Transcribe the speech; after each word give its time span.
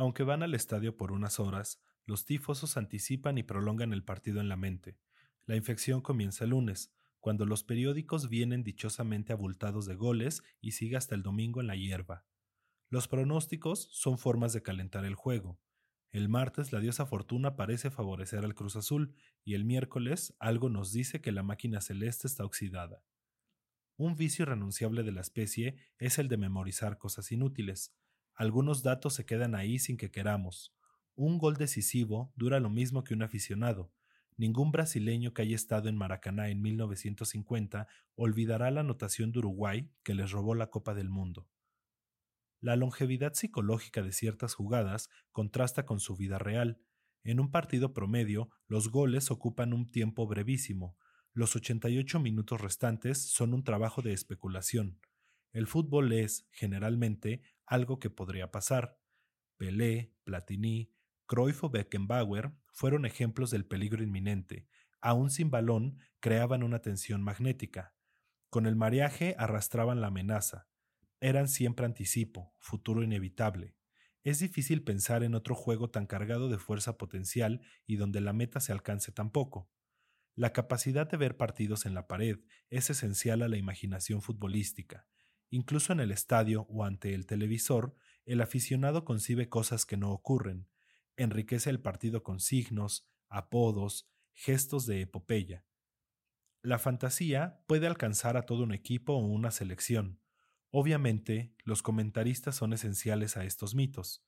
Aunque 0.00 0.22
van 0.22 0.42
al 0.42 0.54
estadio 0.54 0.96
por 0.96 1.12
unas 1.12 1.38
horas, 1.40 1.78
los 2.06 2.24
tifosos 2.24 2.78
anticipan 2.78 3.36
y 3.36 3.42
prolongan 3.42 3.92
el 3.92 4.02
partido 4.02 4.40
en 4.40 4.48
la 4.48 4.56
mente. 4.56 4.96
La 5.44 5.56
infección 5.56 6.00
comienza 6.00 6.44
el 6.44 6.50
lunes, 6.50 6.90
cuando 7.18 7.44
los 7.44 7.64
periódicos 7.64 8.30
vienen 8.30 8.64
dichosamente 8.64 9.34
abultados 9.34 9.84
de 9.84 9.96
goles 9.96 10.42
y 10.62 10.70
sigue 10.70 10.96
hasta 10.96 11.14
el 11.14 11.22
domingo 11.22 11.60
en 11.60 11.66
la 11.66 11.76
hierba. 11.76 12.24
Los 12.88 13.08
pronósticos 13.08 13.90
son 13.92 14.16
formas 14.16 14.54
de 14.54 14.62
calentar 14.62 15.04
el 15.04 15.16
juego. 15.16 15.60
El 16.12 16.30
martes 16.30 16.72
la 16.72 16.80
diosa 16.80 17.04
Fortuna 17.04 17.54
parece 17.54 17.90
favorecer 17.90 18.42
al 18.42 18.54
Cruz 18.54 18.76
Azul 18.76 19.14
y 19.44 19.52
el 19.52 19.66
miércoles 19.66 20.34
algo 20.38 20.70
nos 20.70 20.92
dice 20.92 21.20
que 21.20 21.30
la 21.30 21.42
máquina 21.42 21.82
celeste 21.82 22.26
está 22.26 22.46
oxidada. 22.46 23.04
Un 23.98 24.16
vicio 24.16 24.44
irrenunciable 24.44 25.02
de 25.02 25.12
la 25.12 25.20
especie 25.20 25.76
es 25.98 26.18
el 26.18 26.28
de 26.28 26.38
memorizar 26.38 26.96
cosas 26.96 27.30
inútiles. 27.32 27.94
Algunos 28.40 28.82
datos 28.82 29.12
se 29.12 29.26
quedan 29.26 29.54
ahí 29.54 29.78
sin 29.78 29.98
que 29.98 30.10
queramos. 30.10 30.74
Un 31.14 31.36
gol 31.36 31.58
decisivo 31.58 32.32
dura 32.36 32.58
lo 32.58 32.70
mismo 32.70 33.04
que 33.04 33.12
un 33.12 33.20
aficionado. 33.20 33.92
Ningún 34.38 34.72
brasileño 34.72 35.34
que 35.34 35.42
haya 35.42 35.54
estado 35.54 35.90
en 35.90 35.96
Maracaná 35.98 36.48
en 36.48 36.62
1950 36.62 37.86
olvidará 38.14 38.70
la 38.70 38.80
anotación 38.80 39.30
de 39.30 39.40
Uruguay 39.40 39.90
que 40.02 40.14
les 40.14 40.30
robó 40.30 40.54
la 40.54 40.70
Copa 40.70 40.94
del 40.94 41.10
Mundo. 41.10 41.50
La 42.62 42.76
longevidad 42.76 43.34
psicológica 43.34 44.00
de 44.00 44.12
ciertas 44.12 44.54
jugadas 44.54 45.10
contrasta 45.32 45.84
con 45.84 46.00
su 46.00 46.16
vida 46.16 46.38
real. 46.38 46.80
En 47.22 47.40
un 47.40 47.50
partido 47.50 47.92
promedio, 47.92 48.48
los 48.68 48.88
goles 48.88 49.30
ocupan 49.30 49.74
un 49.74 49.86
tiempo 49.90 50.26
brevísimo. 50.26 50.96
Los 51.34 51.56
88 51.56 52.18
minutos 52.20 52.58
restantes 52.58 53.18
son 53.18 53.52
un 53.52 53.64
trabajo 53.64 54.00
de 54.00 54.14
especulación. 54.14 54.98
El 55.52 55.66
fútbol 55.66 56.12
es, 56.12 56.48
generalmente, 56.52 57.42
algo 57.66 57.98
que 57.98 58.10
podría 58.10 58.50
pasar. 58.50 58.98
Pelé, 59.56 60.14
Platini, 60.24 60.92
Cruyff 61.26 61.64
o 61.64 61.70
Beckenbauer 61.70 62.52
fueron 62.72 63.04
ejemplos 63.04 63.50
del 63.50 63.66
peligro 63.66 64.02
inminente. 64.02 64.68
Aún 65.00 65.30
sin 65.30 65.50
balón, 65.50 65.98
creaban 66.20 66.62
una 66.62 66.82
tensión 66.82 67.22
magnética. 67.22 67.94
Con 68.48 68.66
el 68.66 68.76
mariaje 68.76 69.34
arrastraban 69.38 70.00
la 70.00 70.08
amenaza 70.08 70.70
eran 71.20 71.48
siempre 71.48 71.84
anticipo, 71.84 72.54
futuro 72.58 73.02
inevitable. 73.02 73.76
Es 74.22 74.38
difícil 74.38 74.82
pensar 74.82 75.22
en 75.22 75.34
otro 75.34 75.54
juego 75.54 75.90
tan 75.90 76.06
cargado 76.06 76.48
de 76.48 76.58
fuerza 76.58 76.96
potencial 76.96 77.60
y 77.86 77.96
donde 77.96 78.20
la 78.20 78.32
meta 78.32 78.60
se 78.60 78.72
alcance 78.72 79.12
tan 79.12 79.30
poco. 79.30 79.70
La 80.34 80.52
capacidad 80.52 81.08
de 81.08 81.18
ver 81.18 81.36
partidos 81.36 81.84
en 81.84 81.94
la 81.94 82.06
pared 82.06 82.38
es 82.70 82.88
esencial 82.88 83.42
a 83.42 83.48
la 83.48 83.58
imaginación 83.58 84.22
futbolística. 84.22 85.06
Incluso 85.50 85.92
en 85.92 86.00
el 86.00 86.10
estadio 86.10 86.62
o 86.70 86.84
ante 86.84 87.14
el 87.14 87.26
televisor, 87.26 87.94
el 88.24 88.40
aficionado 88.40 89.04
concibe 89.04 89.48
cosas 89.48 89.84
que 89.84 89.96
no 89.96 90.12
ocurren. 90.12 90.68
Enriquece 91.16 91.70
el 91.70 91.80
partido 91.80 92.22
con 92.22 92.40
signos, 92.40 93.06
apodos, 93.28 94.08
gestos 94.32 94.86
de 94.86 95.02
epopeya. 95.02 95.64
La 96.62 96.78
fantasía 96.78 97.62
puede 97.66 97.86
alcanzar 97.86 98.36
a 98.36 98.42
todo 98.42 98.62
un 98.62 98.72
equipo 98.72 99.14
o 99.14 99.26
una 99.26 99.50
selección, 99.50 100.20
Obviamente, 100.70 101.52
los 101.64 101.82
comentaristas 101.82 102.54
son 102.54 102.72
esenciales 102.72 103.36
a 103.36 103.44
estos 103.44 103.74
mitos. 103.74 104.24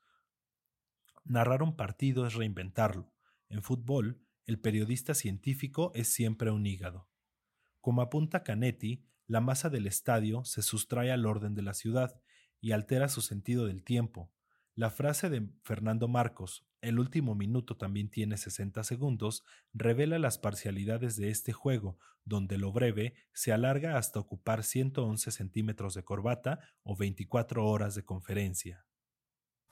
Narrar 1.25 1.63
un 1.63 1.77
partido 1.77 2.27
es 2.27 2.35
reinventarlo. 2.35 3.13
En 3.49 3.63
fútbol, 3.63 4.21
el 4.45 4.59
periodista 4.59 5.15
científico 5.15 5.93
es 5.95 6.09
siempre 6.09 6.51
un 6.51 6.67
hígado. 6.67 7.09
Como 7.81 8.03
apunta 8.03 8.43
Canetti, 8.43 9.07
la 9.33 9.41
masa 9.41 9.71
del 9.71 9.87
estadio 9.87 10.45
se 10.45 10.61
sustrae 10.61 11.11
al 11.11 11.25
orden 11.25 11.55
de 11.55 11.63
la 11.63 11.73
ciudad 11.73 12.21
y 12.61 12.73
altera 12.73 13.09
su 13.09 13.23
sentido 13.23 13.65
del 13.65 13.83
tiempo. 13.83 14.31
La 14.75 14.91
frase 14.91 15.31
de 15.31 15.49
Fernando 15.65 16.07
Marcos, 16.07 16.67
el 16.83 16.99
último 16.99 17.35
minuto 17.35 17.79
también 17.79 18.11
tiene 18.11 18.37
60 18.37 18.85
segundos, 18.85 19.43
revela 19.73 20.19
las 20.19 20.37
parcialidades 20.37 21.17
de 21.17 21.31
este 21.31 21.55
juego, 21.55 21.99
donde 22.27 22.59
lo 22.59 22.73
breve 22.73 23.15
se 23.33 23.55
alarga 23.55 23.97
hasta 23.97 24.21
ocupar 24.21 24.65
111 24.65 25.31
centímetros 25.31 25.95
de 25.95 26.05
corbata 26.05 26.61
o 26.83 26.95
24 26.95 27.65
horas 27.65 27.95
de 27.95 28.05
conferencia. 28.05 28.85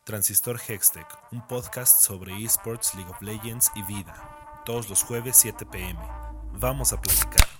Transistor 0.06 0.59
Hextech, 0.59 1.06
un 1.32 1.47
podcast 1.47 2.03
sobre 2.03 2.32
esports, 2.43 2.94
League 2.94 3.10
of 3.10 3.20
Legends 3.20 3.70
y 3.76 3.82
vida. 3.82 4.62
Todos 4.65 4.88
los 4.88 5.03
jueves 5.03 5.37
7 5.37 5.66
pm. 5.70 6.00
Vamos 6.54 6.94
a 6.94 7.00
platicar. 7.03 7.59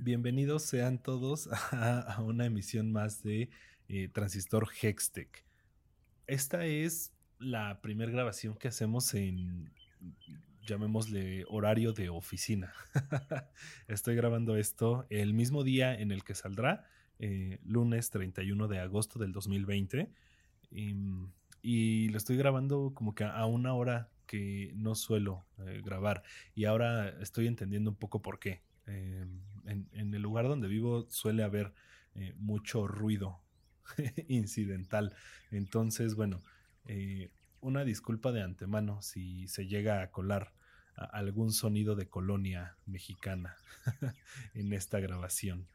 Bienvenidos 0.00 0.62
sean 0.62 1.02
todos 1.02 1.48
a, 1.72 2.22
una 2.22 2.46
emisión 2.46 2.92
más 2.92 3.24
de 3.24 3.50
eh, 3.88 4.06
Transistor 4.06 4.68
Hextech. 4.80 5.44
Esta 6.28 6.64
es 6.66 7.12
la 7.40 7.80
primera 7.80 8.12
grabación 8.12 8.54
que 8.54 8.68
hacemos 8.68 9.12
en, 9.14 9.72
llamémosle, 10.64 11.44
horario 11.48 11.92
de 11.92 12.10
oficina. 12.10 12.72
Estoy 13.88 14.14
grabando 14.14 14.56
esto 14.56 15.04
el 15.10 15.34
mismo 15.34 15.64
día 15.64 15.98
en 15.98 16.12
el 16.12 16.22
que 16.22 16.36
saldrá, 16.36 16.88
eh, 17.18 17.58
lunes 17.64 18.10
31 18.10 18.68
de 18.68 18.78
agosto 18.78 19.18
del 19.18 19.32
2020. 19.32 20.12
Em, 20.70 21.32
y, 21.60 22.08
lo 22.10 22.18
estoy 22.18 22.36
grabando 22.36 22.92
como 22.94 23.16
que 23.16 23.24
a 23.24 23.44
una 23.46 23.74
hora 23.74 24.10
que 24.26 24.70
no 24.76 24.94
suelo 24.94 25.44
eh, 25.66 25.82
grabar. 25.84 26.22
Y 26.54 26.66
ahora 26.66 27.08
estoy 27.20 27.48
entendiendo 27.48 27.90
un 27.90 27.96
poco 27.96 28.22
por 28.22 28.38
qué. 28.38 28.62
Em, 28.86 29.40
en, 29.68 30.14
el 30.14 30.22
lugar 30.22 30.48
donde 30.48 30.68
vivo 30.68 31.06
suele 31.10 31.42
haber 31.42 31.72
mucho 32.36 32.88
ruido 32.88 33.40
incidental. 34.28 35.14
Entonces, 35.50 36.14
bueno, 36.14 36.42
eh, 36.86 37.30
una 37.60 37.84
disculpa 37.84 38.32
de 38.32 38.42
antemano 38.42 39.02
si 39.02 39.48
se 39.48 39.66
llega 39.66 40.02
a 40.02 40.10
colar 40.10 40.52
algún 41.12 41.52
sonido 41.52 41.94
de 41.94 42.08
colonia 42.08 42.76
mexicana 42.86 43.56
en 44.54 44.72
esta 44.72 44.98
grabación. 44.98 45.68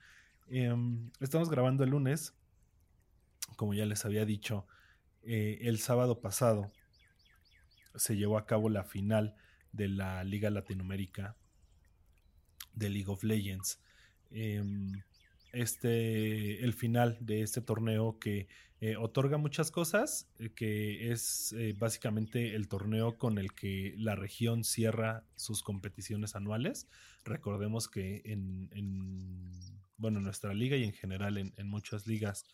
Em, 0.48 1.12
estamos 1.22 1.50
grabando 1.50 1.84
el 1.84 1.92
lunes, 1.92 2.34
como 3.56 3.74
ya 3.74 3.86
les 3.86 4.04
había 4.06 4.26
dicho, 4.26 4.68
eh, 5.22 5.60
el 5.62 5.80
sábado 5.80 6.20
pasado 6.20 6.72
se 7.96 8.18
llevó 8.18 8.38
a 8.38 8.46
cabo 8.46 8.70
la 8.70 8.84
final 8.84 9.36
de 9.72 9.88
la 9.88 10.24
Liga 10.24 10.50
Latinoamérica 10.50 11.38
de 12.74 12.90
League 12.90 13.10
of 13.10 13.24
Legends. 13.24 13.80
Em, 14.34 15.04
este, 15.54 16.64
el 16.64 16.74
final 16.74 17.18
de 17.22 17.44
este 17.44 17.62
torneo 17.62 18.18
que 18.20 18.48
eh, 18.82 18.98
otorga 18.98 19.38
muchas 19.38 19.72
cosas, 19.72 20.28
eh, 20.40 20.50
que 20.50 21.12
es 21.12 21.54
eh, 21.54 21.74
básicamente 21.78 22.56
el 22.56 22.68
torneo 22.68 23.18
con 23.18 23.38
el 23.38 23.54
que 23.54 23.94
la 23.98 24.16
región 24.16 24.64
cierra 24.64 25.24
sus 25.36 25.64
competiciones 25.64 26.36
anuales. 26.36 26.90
Recordemos 27.24 27.88
que 27.88 28.24
en, 28.26 28.70
bueno, 29.96 30.20
nuestra 30.20 30.54
liga 30.54 30.76
y 30.76 30.84
en 30.84 30.92
general 30.92 31.38
en, 31.38 31.68
muchas 31.68 32.08
ligas 32.08 32.46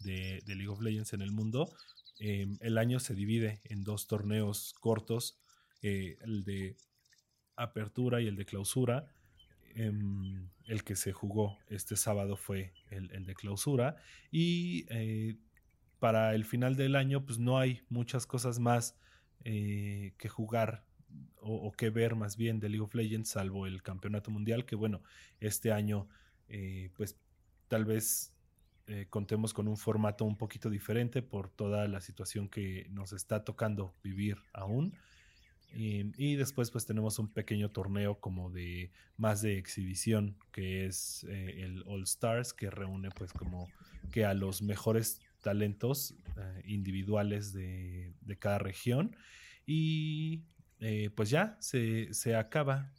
de, 0.00 0.42
League 0.46 0.68
of 0.68 0.82
Legends 0.82 1.12
en 1.12 1.22
el 1.22 1.30
mundo, 1.30 1.72
em, 2.18 2.58
el 2.60 2.76
año 2.76 3.00
se 3.00 3.14
divide 3.14 3.62
en 3.64 3.84
dos 3.84 4.08
torneos 4.08 4.74
cortos, 4.80 5.38
el 5.80 6.44
de 6.44 6.76
apertura 7.56 8.20
y 8.20 8.26
el 8.26 8.36
de 8.36 8.44
clausura 8.44 9.10
Em, 9.74 10.48
el 10.66 10.84
que 10.84 10.96
se 10.96 11.12
jugó 11.12 11.58
este 11.68 11.96
sábado 11.96 12.36
fue 12.36 12.72
el, 12.90 13.24
de 13.24 13.34
clausura. 13.34 13.96
Y 14.30 14.86
eh, 14.90 15.36
para 15.98 16.34
el 16.34 16.44
final 16.44 16.76
del 16.76 16.94
año, 16.94 17.24
pues 17.24 17.38
no 17.38 17.58
hay 17.58 17.82
muchas 17.88 18.26
cosas 18.26 18.58
más 18.58 18.96
eh, 19.44 20.12
que 20.18 20.28
jugar 20.28 20.84
o, 21.40 21.72
que 21.72 21.88
ver 21.88 22.16
más 22.16 22.36
bien 22.36 22.60
de 22.60 22.68
League 22.68 22.84
of 22.84 22.94
Legends, 22.94 23.30
salvo 23.30 23.66
el 23.66 23.82
campeonato 23.82 24.30
mundial, 24.30 24.66
que 24.66 24.76
bueno, 24.76 25.02
este 25.40 25.72
año, 25.72 26.06
eh, 26.48 26.90
pues 26.94 27.18
tal 27.68 27.84
vez 27.84 28.34
contemos 29.10 29.52
con 29.52 29.68
un 29.68 29.76
formato 29.76 30.24
un 30.24 30.38
poquito 30.38 30.70
diferente 30.70 31.20
por 31.20 31.50
toda 31.50 31.86
la 31.88 32.00
situación 32.00 32.48
que 32.48 32.86
nos 32.88 33.12
está 33.12 33.44
tocando 33.44 33.94
vivir 34.02 34.38
aún. 34.54 34.94
Y, 35.74 36.36
después 36.36 36.70
pues 36.70 36.86
tenemos 36.86 37.18
un 37.18 37.28
pequeño 37.28 37.70
torneo 37.70 38.20
como 38.20 38.50
de 38.50 38.90
más 39.16 39.42
de 39.42 39.58
exhibición 39.58 40.36
que 40.50 40.86
es 40.86 41.24
eh, 41.28 41.62
el 41.62 41.82
All 41.86 42.02
Stars 42.04 42.52
que 42.52 42.70
reúne 42.70 43.10
pues 43.10 43.32
como 43.32 43.68
que 44.10 44.24
a 44.24 44.34
los 44.34 44.62
mejores 44.62 45.20
talentos 45.42 46.14
eh, 46.36 46.62
individuales 46.64 47.52
de, 47.52 48.14
cada 48.38 48.58
región. 48.58 49.16
Y 49.66 50.42
eh, 50.80 51.10
pues 51.14 51.30
ya 51.30 51.56
se, 51.60 52.12
se 52.14 52.34
acaba 52.34 52.92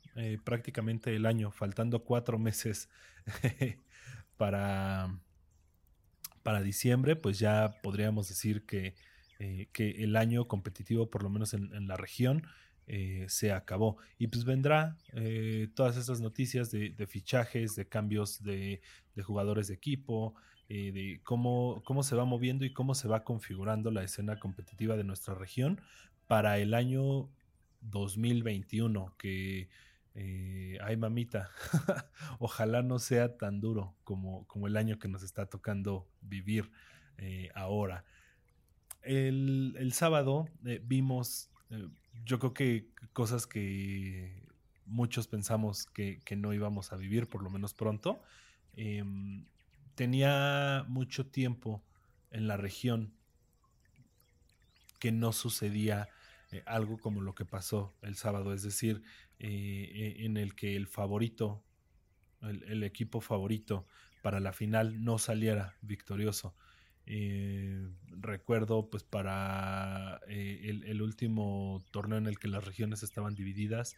prácticamente 0.43 1.15
el 1.15 1.25
año 1.25 1.49
faltando 1.49 2.03
cuatro 2.03 2.37
meses 2.37 2.89
para, 4.37 5.17
para 6.43 6.61
diciembre 6.61 7.15
pues 7.15 7.39
ya 7.39 7.79
podríamos 7.81 8.27
decir 8.27 8.65
que 8.65 8.95
eh, 9.41 9.69
que 9.71 10.03
el 10.03 10.17
año 10.17 10.49
competitivo, 10.49 11.09
por 11.09 11.23
lo 11.23 11.29
menos 11.29 11.53
en, 11.53 11.87
la 11.87 11.95
región, 11.95 12.43
eh, 12.87 13.25
se 13.29 13.53
acabó. 13.53 13.95
Y 14.17 14.27
pues 14.27 14.43
vendrá 14.43 14.97
eh, 15.13 15.69
todas 15.75 15.95
esas 15.95 16.19
noticias 16.19 16.71
de, 16.71 17.07
fichajes, 17.07 17.73
de 17.77 17.87
cambios 17.87 18.43
de, 18.43 18.81
jugadores 19.23 19.69
de 19.69 19.75
equipo, 19.75 20.35
de 20.67 21.21
cómo, 21.23 21.81
cómo 21.85 22.03
se 22.03 22.15
va 22.15 22.25
moviendo 22.25 22.65
y 22.65 22.73
cómo 22.73 22.95
se 22.95 23.07
va 23.07 23.23
configurando 23.23 23.91
la 23.91 24.03
escena 24.03 24.39
competitiva 24.39 24.97
de 24.97 25.03
nuestra 25.03 25.33
región 25.33 25.81
para 26.27 26.59
el 26.59 26.73
año 26.73 27.29
2021, 27.81 29.15
que, 29.17 29.69
ay 30.81 30.97
mamita, 30.97 31.49
ojalá 32.39 32.81
no 32.83 32.99
sea 32.99 33.37
tan 33.37 33.61
duro 33.61 33.95
como, 34.03 34.45
como 34.47 34.67
el 34.67 34.75
año 34.75 34.99
que 34.99 35.07
nos 35.07 35.23
está 35.23 35.45
tocando 35.45 36.09
vivir 36.21 36.69
ahora. 37.55 38.03
El, 39.09 39.91
sábado 39.93 40.47
vimos, 40.83 41.49
yo 42.25 42.37
creo 42.37 42.53
que 42.53 42.89
cosas 43.11 43.47
que 43.47 44.43
muchos 44.85 45.27
pensamos 45.27 45.87
que, 45.87 46.21
no 46.37 46.53
íbamos 46.53 46.93
a 46.93 46.95
vivir, 46.95 47.27
por 47.27 47.41
lo 47.41 47.49
menos 47.49 47.73
pronto. 47.73 48.21
Em, 48.75 49.45
tenía 49.95 50.85
mucho 50.87 51.25
tiempo 51.25 51.83
en 52.29 52.47
la 52.47 52.55
región 52.55 53.13
que 54.99 55.11
no 55.11 55.31
sucedía 55.31 56.09
eh, 56.51 56.61
algo 56.67 56.99
como 56.99 57.21
lo 57.21 57.33
que 57.33 57.45
pasó 57.45 57.95
el 58.03 58.15
sábado, 58.15 58.53
es 58.53 58.61
decir, 58.61 59.01
eh, 59.39 60.17
e, 60.19 60.25
en 60.25 60.37
el 60.37 60.53
que 60.53 60.75
el 60.75 60.87
favorito, 60.87 61.63
el, 62.41 62.83
equipo 62.83 63.21
favorito 63.21 63.87
para 64.21 64.39
la 64.39 64.53
final 64.53 65.03
no 65.03 65.17
saliera 65.17 65.77
victorioso. 65.81 66.55
Eh, 67.11 67.89
recuerdo 68.21 68.87
pues 68.91 69.03
para 69.03 70.21
el, 70.27 71.01
último 71.01 71.83
torneo 71.89 72.19
en 72.19 72.27
el 72.27 72.37
que 72.37 72.47
las 72.47 72.63
regiones 72.63 73.01
estaban 73.01 73.33
divididas, 73.33 73.97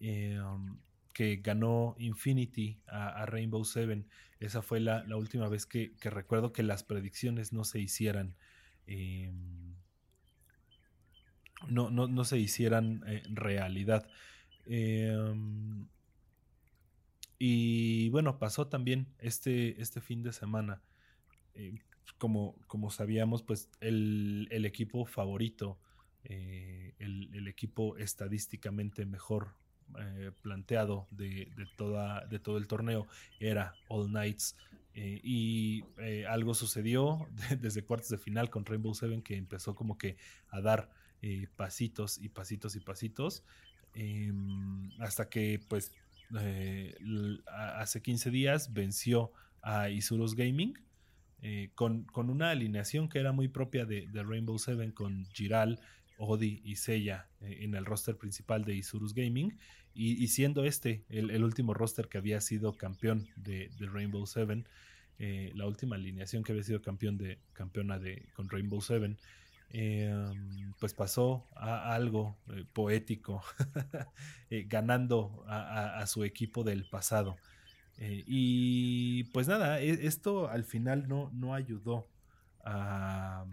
um, 0.00 0.78
que 1.14 1.36
ganó 1.36 1.96
Infinity 1.98 2.80
a, 2.86 3.24
Rainbow 3.24 3.64
Seven. 3.64 4.06
Esa 4.40 4.60
fue 4.60 4.80
la, 4.80 5.04
última 5.16 5.48
vez 5.48 5.64
que, 5.64 5.94
recuerdo 6.02 6.52
que 6.52 6.62
las 6.62 6.82
predicciones 6.84 7.54
no 7.54 7.64
se 7.64 7.80
hicieran. 7.80 8.34
Em, 8.86 9.74
no, 11.68 11.88
no, 11.90 12.24
se 12.24 12.38
hicieran 12.38 13.02
eh, 13.06 13.22
realidad. 13.30 14.06
Em, 14.66 15.86
y 17.38 18.10
bueno, 18.10 18.38
pasó 18.38 18.66
también 18.66 19.06
este, 19.18 19.80
este 19.80 20.02
fin 20.02 20.22
de 20.22 20.32
semana. 20.34 20.82
Eh, 21.54 21.80
como, 22.18 22.54
como 22.66 22.90
sabíamos, 22.90 23.42
pues 23.42 23.68
el, 23.80 24.48
equipo 24.64 25.04
favorito, 25.06 25.78
eh, 26.24 26.94
el, 26.98 27.48
equipo 27.48 27.96
estadísticamente 27.96 29.06
mejor 29.06 29.54
eh, 29.98 30.30
planteado 30.42 31.06
de, 31.10 31.52
toda, 31.76 32.26
de 32.26 32.38
todo 32.38 32.58
el 32.58 32.66
torneo 32.66 33.06
era 33.40 33.74
All 33.88 34.08
Knights. 34.08 34.56
Eh, 34.96 35.20
y 35.24 35.82
algo 36.28 36.54
sucedió 36.54 37.26
desde 37.60 37.84
cuartos 37.84 38.10
de 38.10 38.18
final 38.18 38.48
con 38.48 38.64
Rainbow 38.64 38.94
Seven 38.94 39.22
que 39.22 39.36
empezó 39.36 39.74
como 39.74 39.98
que 39.98 40.16
a 40.48 40.60
dar 40.60 40.90
pasitos 41.56 42.18
y 42.18 42.28
pasitos 42.28 42.76
y 42.76 42.80
pasitos. 42.80 43.44
Hasta 44.98 45.28
que 45.28 45.60
pues 45.68 45.92
hace 47.46 48.02
15 48.02 48.30
días 48.30 48.72
venció 48.72 49.32
a 49.62 49.88
Isurus 49.88 50.34
Gaming. 50.34 50.74
Con, 51.74 52.06
una 52.14 52.50
alineación 52.50 53.08
que 53.08 53.18
era 53.18 53.32
muy 53.32 53.48
propia 53.48 53.84
de, 53.84 54.08
Rainbow 54.12 54.58
Seven 54.58 54.92
con 54.92 55.26
Giral, 55.32 55.80
Odi 56.16 56.62
y 56.64 56.76
Seiya 56.76 57.28
en 57.40 57.74
el 57.74 57.84
roster 57.84 58.16
principal 58.16 58.64
de 58.64 58.74
Isurus 58.74 59.14
Gaming 59.14 59.58
y, 59.94 60.26
siendo 60.28 60.64
este 60.64 61.04
el, 61.08 61.44
último 61.44 61.72
roster 61.72 62.08
que 62.08 62.18
había 62.18 62.40
sido 62.40 62.76
campeón 62.76 63.28
de, 63.36 63.70
Rainbow 63.78 64.26
Seven, 64.26 64.66
eh, 65.20 65.52
la 65.54 65.66
última 65.66 65.94
alineación 65.94 66.42
que 66.42 66.50
había 66.52 66.64
sido 66.64 66.82
campeón 66.82 67.16
de, 67.16 67.38
campeona 67.52 67.98
de, 68.00 68.28
con 68.34 68.48
Rainbow 68.48 68.80
Seven, 68.80 69.16
em, 69.70 70.72
pues 70.80 70.94
pasó 70.94 71.46
a, 71.54 71.94
algo 71.94 72.36
eh, 72.52 72.64
poético, 72.72 73.44
eh, 74.50 74.64
ganando 74.68 75.44
a, 75.46 76.04
su 76.08 76.24
equipo 76.24 76.64
del 76.64 76.84
pasado. 76.84 77.36
Y 77.98 79.24
pues 79.24 79.48
nada, 79.48 79.80
e, 79.80 80.06
esto 80.06 80.48
al 80.48 80.64
final 80.64 81.08
no, 81.08 81.30
no 81.32 81.54
ayudó 81.54 82.08
a, 82.64 83.46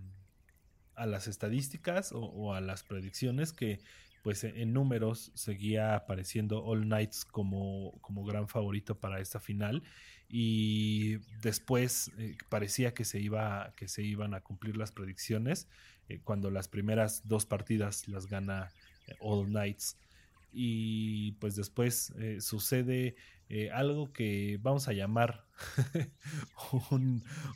las 0.97 1.27
estadísticas 1.27 2.11
o, 2.13 2.53
a 2.53 2.61
las 2.61 2.83
predicciones 2.83 3.53
que 3.53 3.79
pues 4.23 4.43
e, 4.43 4.61
en 4.61 4.73
números 4.73 5.31
seguía 5.35 5.95
apareciendo 5.95 6.63
All 6.63 6.83
Knights 6.83 7.25
como, 7.25 7.93
como 8.01 8.23
gran 8.23 8.47
favorito 8.47 8.99
para 8.99 9.19
esta 9.19 9.39
final. 9.39 9.83
Y 10.29 11.17
después 11.41 12.11
eh, 12.17 12.37
parecía 12.47 12.93
que 12.93 13.03
se, 13.03 13.19
iba, 13.19 13.73
que 13.75 13.87
se 13.87 14.01
iban 14.01 14.33
a 14.33 14.41
cumplir 14.41 14.77
las 14.77 14.91
predicciones 14.91 15.67
eh, 16.07 16.21
cuando 16.23 16.49
las 16.51 16.69
primeras 16.69 17.27
dos 17.27 17.45
partidas 17.45 18.07
las 18.07 18.27
gana 18.27 18.71
eh, 19.07 19.15
All 19.19 19.47
Knights. 19.47 19.97
Y 20.53 21.33
pues 21.33 21.55
después 21.55 22.13
sucede 22.39 23.15
eh, 23.53 23.69
algo 23.69 24.13
que 24.13 24.57
vamos 24.61 24.87
a 24.87 24.93
llamar 24.93 25.45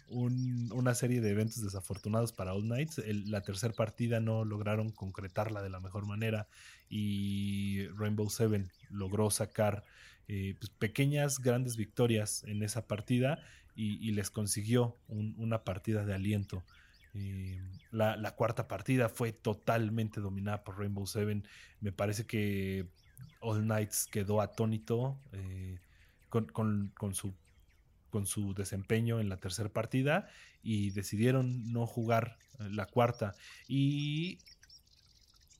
una 0.09 0.93
serie 0.93 1.21
de 1.21 1.29
eventos 1.29 1.63
desafortunados 1.63 2.33
para 2.33 2.53
All 2.53 2.63
Knights. 2.63 3.01
la 3.07 3.39
tercera 3.43 3.73
partida 3.73 4.19
no 4.19 4.43
lograron 4.43 4.89
concretarla 4.89 5.61
de 5.61 5.69
la 5.69 5.79
mejor 5.79 6.05
manera 6.05 6.49
y 6.89 7.87
Rainbow 7.95 8.29
Seven 8.29 8.69
logró 8.89 9.29
sacar 9.29 9.85
eh, 10.27 10.55
pues, 10.59 10.69
pequeñas, 10.69 11.39
grandes 11.39 11.77
victorias 11.77 12.43
en 12.43 12.61
esa 12.61 12.87
partida 12.87 13.39
y, 13.73 14.11
les 14.11 14.29
consiguió 14.29 14.97
una 15.07 15.63
partida 15.63 16.03
de 16.03 16.13
aliento. 16.13 16.65
Eh, 17.13 17.61
la, 17.91 18.35
cuarta 18.35 18.67
partida 18.67 19.07
fue 19.07 19.31
totalmente 19.31 20.19
dominada 20.19 20.65
por 20.65 20.77
Rainbow 20.77 21.07
Seven. 21.07 21.47
Me 21.79 21.93
parece 21.93 22.25
que 22.25 22.89
All 23.39 23.61
Knights 23.61 24.07
quedó 24.07 24.41
atónito 24.41 25.19
con, 26.29 27.13
su, 27.13 27.33
con 28.09 28.25
su 28.25 28.53
desempeño 28.53 29.19
en 29.19 29.29
la 29.29 29.37
tercera 29.37 29.69
partida 29.69 30.27
y 30.63 30.91
decidieron 30.91 31.71
no 31.71 31.85
jugar 31.85 32.37
eh, 32.59 32.69
la 32.71 32.87
cuarta. 32.87 33.35
Y 33.67 34.39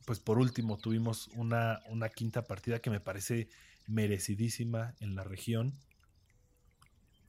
pues 0.06 0.20
por 0.20 0.38
último 0.38 0.78
tuvimos 0.78 1.30
una, 1.36 1.82
una 1.90 2.10
quinta 2.10 2.44
partida 2.44 2.80
que 2.80 2.90
me 2.90 3.00
parece 3.00 3.48
merecidísima 3.88 4.96
en 5.00 5.16
la 5.16 5.24
región. 5.24 5.74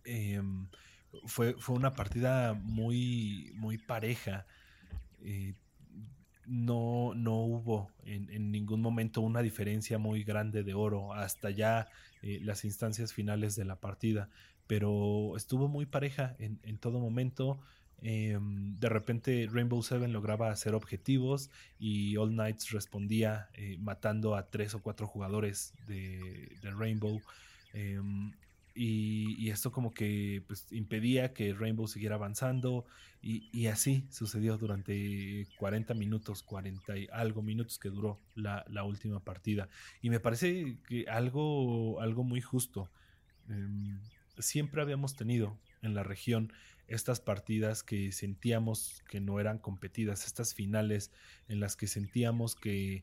Em, 0.05 0.69
fue, 1.27 1.55
fue, 1.59 1.77
una 1.77 1.95
partida 1.95 2.55
muy, 2.55 3.53
muy 3.55 3.79
pareja. 3.79 4.47
Eh, 5.23 5.55
no, 6.47 7.13
no 7.15 7.35
hubo 7.41 7.91
en, 8.05 8.51
ningún 8.51 8.81
momento 8.81 9.21
una 9.21 9.43
diferencia 9.43 9.99
muy 9.99 10.25
grande 10.25 10.63
de 10.63 10.75
oro 10.75 11.13
hasta 11.13 11.51
ya 11.51 11.89
eh, 12.23 12.41
las 12.43 12.65
instancias 12.65 13.13
finales 13.13 13.57
de 13.57 13.65
la 13.65 13.77
partida, 13.77 14.29
pero 14.67 15.37
estuvo 15.37 15.69
muy 15.69 15.87
pareja 15.87 16.37
en, 16.39 16.79
todo 16.79 17.01
momento. 17.01 17.59
Em, 18.03 18.79
de 18.79 18.89
repente 18.89 19.49
Rainbow 19.51 19.83
Seven 19.83 20.13
lograba 20.13 20.51
hacer 20.51 20.75
objetivos 20.75 21.51
y 21.79 22.17
All 22.17 22.31
Knights 22.31 22.71
respondía 22.71 23.49
eh, 23.55 23.79
matando 23.81 24.35
a 24.37 24.51
tres 24.51 24.75
o 24.75 24.83
cuatro 24.83 25.07
jugadores 25.07 25.75
de, 25.87 26.57
de 26.63 26.71
Rainbow. 26.71 27.21
Y, 28.77 29.49
esto 29.51 29.73
como 29.73 29.95
que 29.95 30.43
pues, 30.47 30.67
impedía 30.71 31.33
que 31.33 31.55
Rainbow 31.55 31.89
siguiera 31.89 32.17
avanzando 32.17 32.85
y, 33.23 33.67
así 33.67 34.07
sucedió 34.11 34.59
durante 34.59 35.49
40 35.59 35.95
minutos, 35.95 36.43
40 36.43 36.97
y 36.99 37.09
algo 37.11 37.43
minutos 37.43 37.79
que 37.79 37.89
duró 37.89 38.21
la, 38.35 38.65
última 38.85 39.21
partida. 39.21 39.69
Y 40.03 40.11
me 40.11 40.21
parece 40.21 40.79
que 40.87 41.07
algo, 41.09 42.01
algo 42.01 42.23
muy 42.23 42.41
justo. 42.41 42.91
Em, 43.49 43.99
siempre 44.39 44.83
habíamos 44.83 45.17
tenido 45.17 45.59
en 45.83 45.95
la 45.95 46.03
región 46.03 46.53
estas 46.89 47.21
partidas 47.21 47.83
que 47.83 48.13
sentíamos 48.13 49.03
que 49.09 49.21
no 49.21 49.41
eran 49.41 49.59
competidas, 49.59 50.27
estas 50.27 50.55
finales 50.55 51.11
en 51.49 51.61
las 51.61 51.77
que 51.77 51.87
sentíamos 51.87 52.55
que 52.55 53.03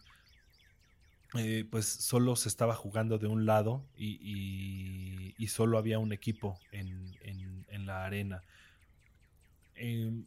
eh, 1.36 1.66
pues 1.70 1.88
solo 1.88 2.36
se 2.36 2.48
estaba 2.48 2.76
jugando 2.76 3.18
de 3.18 3.28
un 3.28 3.46
lado 3.46 3.84
y, 3.98 5.34
y, 5.38 5.48
solo 5.48 5.78
había 5.78 6.00
un 6.00 6.14
equipo 6.14 6.60
en, 6.72 7.12
en, 7.22 7.86
la 7.86 8.06
arena. 8.06 8.44
Em, 9.76 10.26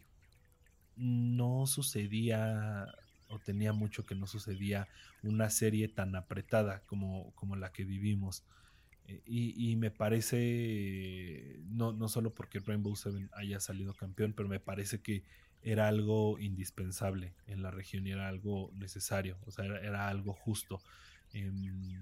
no 0.97 1.67
sucedía 1.67 2.87
o 3.29 3.39
tenía 3.39 3.73
mucho 3.73 4.05
que 4.05 4.15
no 4.15 4.27
sucedía 4.27 4.89
una 5.23 5.51
serie 5.51 5.89
tan 5.89 6.15
apretada 6.17 6.83
como, 6.87 7.33
como 7.35 7.57
la 7.57 7.73
que 7.73 7.85
vivimos. 7.85 8.45
Eh, 9.07 9.23
y, 9.27 9.71
y, 9.71 9.77
me 9.77 9.91
parece, 9.93 11.61
no, 11.69 11.93
no 11.93 12.09
solo 12.09 12.35
porque 12.35 12.59
Rainbow 12.59 12.97
Seven 12.97 13.31
haya 13.35 13.61
salido 13.61 13.95
campeón, 13.95 14.33
pero 14.37 14.49
me 14.49 14.61
parece 14.61 15.01
que 15.01 15.23
era 15.67 15.89
algo 15.89 16.39
indispensable 16.39 17.35
en 17.49 17.61
la 17.61 17.73
región 17.73 18.07
y 18.07 18.13
era 18.13 18.29
algo 18.29 18.71
necesario, 18.75 19.37
o 19.47 19.51
sea, 19.51 19.65
era, 19.65 20.09
algo 20.09 20.33
justo. 20.33 20.81
Em, 21.33 22.01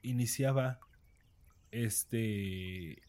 iniciaba 0.00 0.80
este, 1.70 3.02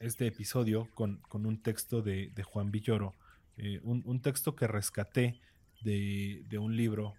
este 0.00 0.26
episodio 0.26 0.88
con, 0.94 1.20
un 1.30 1.62
texto 1.62 2.00
de, 2.00 2.32
Juan 2.42 2.70
Villoro, 2.70 3.14
eh, 3.58 3.80
un, 3.82 4.20
texto 4.22 4.56
que 4.56 4.66
rescaté 4.66 5.38
de, 5.82 6.58
un 6.58 6.74
libro 6.74 7.16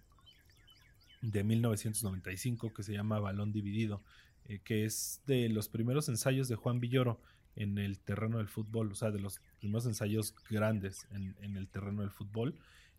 de 1.22 1.44
1995 1.44 2.74
que 2.74 2.82
se 2.82 2.92
llama 2.92 3.20
Balón 3.20 3.52
Dividido, 3.52 4.02
eh, 4.46 4.58
que 4.64 4.84
es 4.84 5.22
de 5.26 5.48
los 5.48 5.68
primeros 5.68 6.08
ensayos 6.08 6.48
de 6.48 6.56
Juan 6.56 6.80
Villoro 6.80 7.20
en 7.54 7.78
el 7.78 8.00
terreno 8.00 8.38
del 8.38 8.48
fútbol, 8.48 8.90
o 8.90 8.94
sea, 8.96 9.12
de 9.12 9.20
los 9.20 9.40
primeros 9.58 9.86
ensayos 9.86 10.34
grandes 10.48 11.06
en, 11.10 11.56
el 11.56 11.68
terreno 11.68 12.02
del 12.02 12.10
fútbol, 12.10 12.54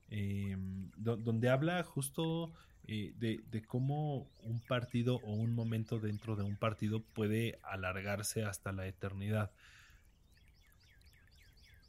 em, 0.10 0.90
donde 0.98 1.50
habla 1.50 1.84
justo 1.84 2.52
eh, 2.88 3.14
de, 3.20 3.62
cómo 3.68 4.28
un 4.42 4.60
partido 4.62 5.18
o 5.18 5.34
un 5.34 5.54
momento 5.54 6.00
dentro 6.00 6.36
de 6.36 6.42
un 6.44 6.56
partido 6.56 7.02
puede 7.14 7.60
alargarse 7.62 8.44
hasta 8.44 8.72
la 8.72 8.88
eternidad. 8.88 9.52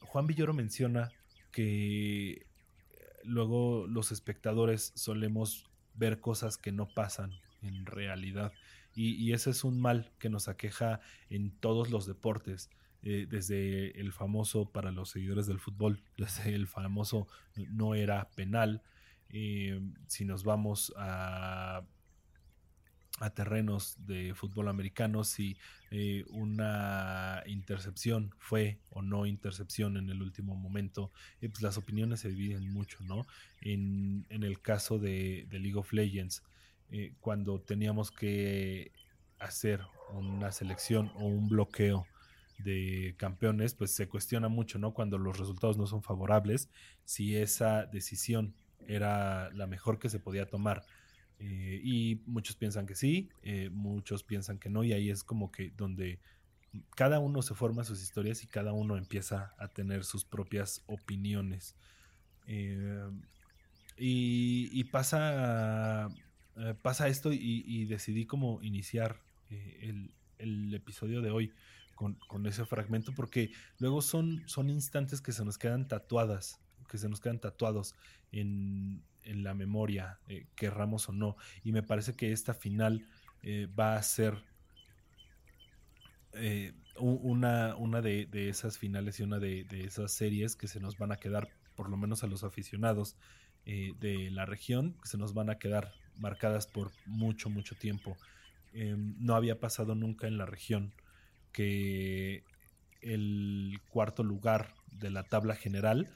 Juan 0.01 0.27
Villoro 0.27 0.53
menciona 0.53 1.11
que 1.53 2.33
eh, 2.33 2.47
luego 3.25 3.87
los 3.87 4.13
espectadores 4.13 4.93
solemos 4.95 5.71
ver 5.95 6.21
cosas 6.21 6.59
que 6.59 6.71
no 6.71 6.87
pasan 6.87 7.33
en 7.63 7.87
realidad. 7.87 8.53
Y, 8.95 9.33
ese 9.33 9.51
es 9.51 9.65
un 9.65 9.81
mal 9.81 10.11
que 10.19 10.29
nos 10.29 10.49
aqueja 10.49 11.01
en 11.31 11.51
todos 11.51 11.91
los 11.91 12.07
deportes. 12.07 12.69
Eh, 13.03 13.27
desde 13.29 13.99
el 13.99 14.13
famoso, 14.13 14.71
para 14.71 14.93
los 14.93 15.11
seguidores 15.11 15.47
del 15.47 15.59
fútbol, 15.59 16.03
desde 16.19 16.55
el 16.55 16.67
famoso 16.67 17.29
no 17.57 17.95
era 17.95 18.29
penal, 18.31 18.83
eh, 19.31 19.81
si 20.07 20.25
nos 20.25 20.45
vamos 20.45 20.93
a, 20.99 21.83
a 23.21 23.31
terrenos 23.31 23.97
de 24.07 24.35
fútbol 24.35 24.69
americano, 24.69 25.25
si 25.25 25.57
eh, 25.91 26.27
una 26.31 27.43
intercepción 27.47 28.35
fue 28.39 28.81
o 28.91 29.01
no 29.01 29.25
intercepción 29.25 29.97
en 29.97 30.11
el 30.11 30.21
último 30.21 30.55
momento, 30.55 31.11
pues 31.39 31.63
las 31.63 31.79
opiniones 31.79 32.21
se 32.21 32.29
dividen 32.29 32.71
mucho, 32.71 32.99
¿no? 33.05 33.27
En, 33.63 34.27
el 34.29 34.61
caso 34.61 34.99
de, 34.99 35.47
League 35.51 35.77
of 35.77 35.93
Legends, 35.93 36.43
cuando 37.21 37.61
teníamos 37.61 38.11
que 38.11 38.91
hacer 39.39 39.81
una 40.13 40.51
selección 40.51 41.13
o 41.15 41.27
un 41.27 41.49
bloqueo 41.49 42.07
de 42.63 43.15
campeones, 43.17 43.75
pues 43.75 43.93
se 43.93 44.09
cuestiona 44.09 44.49
mucho, 44.49 44.79
¿no? 44.79 44.93
Cuando 44.93 45.19
los 45.19 45.39
resultados 45.39 45.77
no 45.77 45.87
son 45.87 46.03
favorables, 46.03 46.69
si 47.05 47.37
esa 47.37 47.87
decisión 47.87 48.55
era 48.87 49.51
la 49.53 49.67
mejor 49.67 49.99
que 49.99 50.09
se 50.09 50.19
podía 50.19 50.47
tomar. 50.47 50.85
Eh, 51.39 51.81
y 51.83 52.21
muchos 52.27 52.57
piensan 52.57 52.87
que 52.87 52.95
sí, 52.95 53.31
eh, 53.43 53.71
muchos 53.73 54.23
piensan 54.23 54.59
que 54.59 54.69
no, 54.69 54.85
y 54.85 54.93
ahí 54.93 55.11
es 55.11 55.25
como 55.25 55.51
que 55.51 55.71
donde 55.71 56.19
cada 56.95 57.19
uno 57.19 57.43
se 57.43 57.55
forma 57.55 57.83
sus 57.83 58.03
historias 58.03 58.45
y 58.45 58.47
cada 58.47 58.73
uno 58.73 58.97
empieza 58.97 59.55
a 59.59 59.69
tener 59.69 60.05
sus 60.05 60.25
propias 60.25 60.83
opiniones. 60.87 61.75
Eh, 62.47 63.11
y, 63.97 64.85
pasa, 64.85 66.09
pasa 66.81 67.09
esto 67.09 67.31
y, 67.33 67.85
decidí 67.85 68.25
como 68.25 68.63
iniciar 68.63 69.21
el, 69.51 70.15
el, 70.39 70.73
episodio 70.73 71.21
de 71.21 71.31
hoy 71.31 71.53
con, 72.29 72.47
ese 72.47 72.65
fragmento 72.65 73.13
porque 73.15 73.53
luego 73.79 74.01
son, 74.01 74.43
son 74.47 74.71
instantes 74.71 75.21
que 75.21 75.33
se 75.33 75.45
nos 75.45 75.59
quedan 75.59 75.87
tatuadas 75.87 76.59
que 76.89 76.99
se 76.99 77.09
nos 77.09 77.21
quedan 77.21 77.39
tatuados 77.39 77.95
en, 78.33 79.05
la 79.25 79.55
memoria, 79.55 80.19
eh, 80.27 80.47
querramos 80.57 81.09
o 81.09 81.13
no. 81.13 81.37
Y 81.63 81.71
me 81.71 81.85
parece 81.85 82.17
que 82.17 82.33
esta 82.33 82.53
final 82.53 83.07
eh, 83.45 83.69
va 83.79 83.95
a 83.95 84.03
ser 84.03 84.43
eh, 86.33 86.73
una, 86.97 87.77
una 87.77 88.03
de, 88.03 88.29
esas 88.49 88.77
finales 88.77 89.21
y 89.21 89.23
una 89.23 89.39
de, 89.39 89.67
esas 89.85 90.11
series 90.11 90.57
que 90.57 90.67
se 90.67 90.81
nos 90.81 90.99
van 90.99 91.13
a 91.13 91.17
quedar, 91.17 91.49
por 91.77 91.89
lo 91.91 91.97
menos 91.97 92.25
a 92.25 92.27
los 92.27 92.43
aficionados 92.43 93.17
de 93.65 94.31
la 94.33 94.47
región, 94.47 94.97
que 95.01 95.09
se 95.09 95.19
nos 95.19 95.33
van 95.33 95.49
a 95.49 95.59
quedar 95.59 95.93
marcadas 96.17 96.67
por 96.67 96.91
mucho, 97.07 97.51
mucho 97.51 97.77
tiempo. 97.77 98.17
Em, 98.73 99.15
no 99.19 99.37
había 99.37 99.61
pasado 99.61 99.95
nunca 99.95 100.27
en 100.27 100.39
la 100.39 100.47
región 100.47 100.93
que 101.53 102.43
el 103.03 103.79
cuarto 103.91 104.23
lugar 104.23 104.75
de 104.93 105.11
la 105.11 105.25
tabla 105.25 105.55
general 105.55 106.09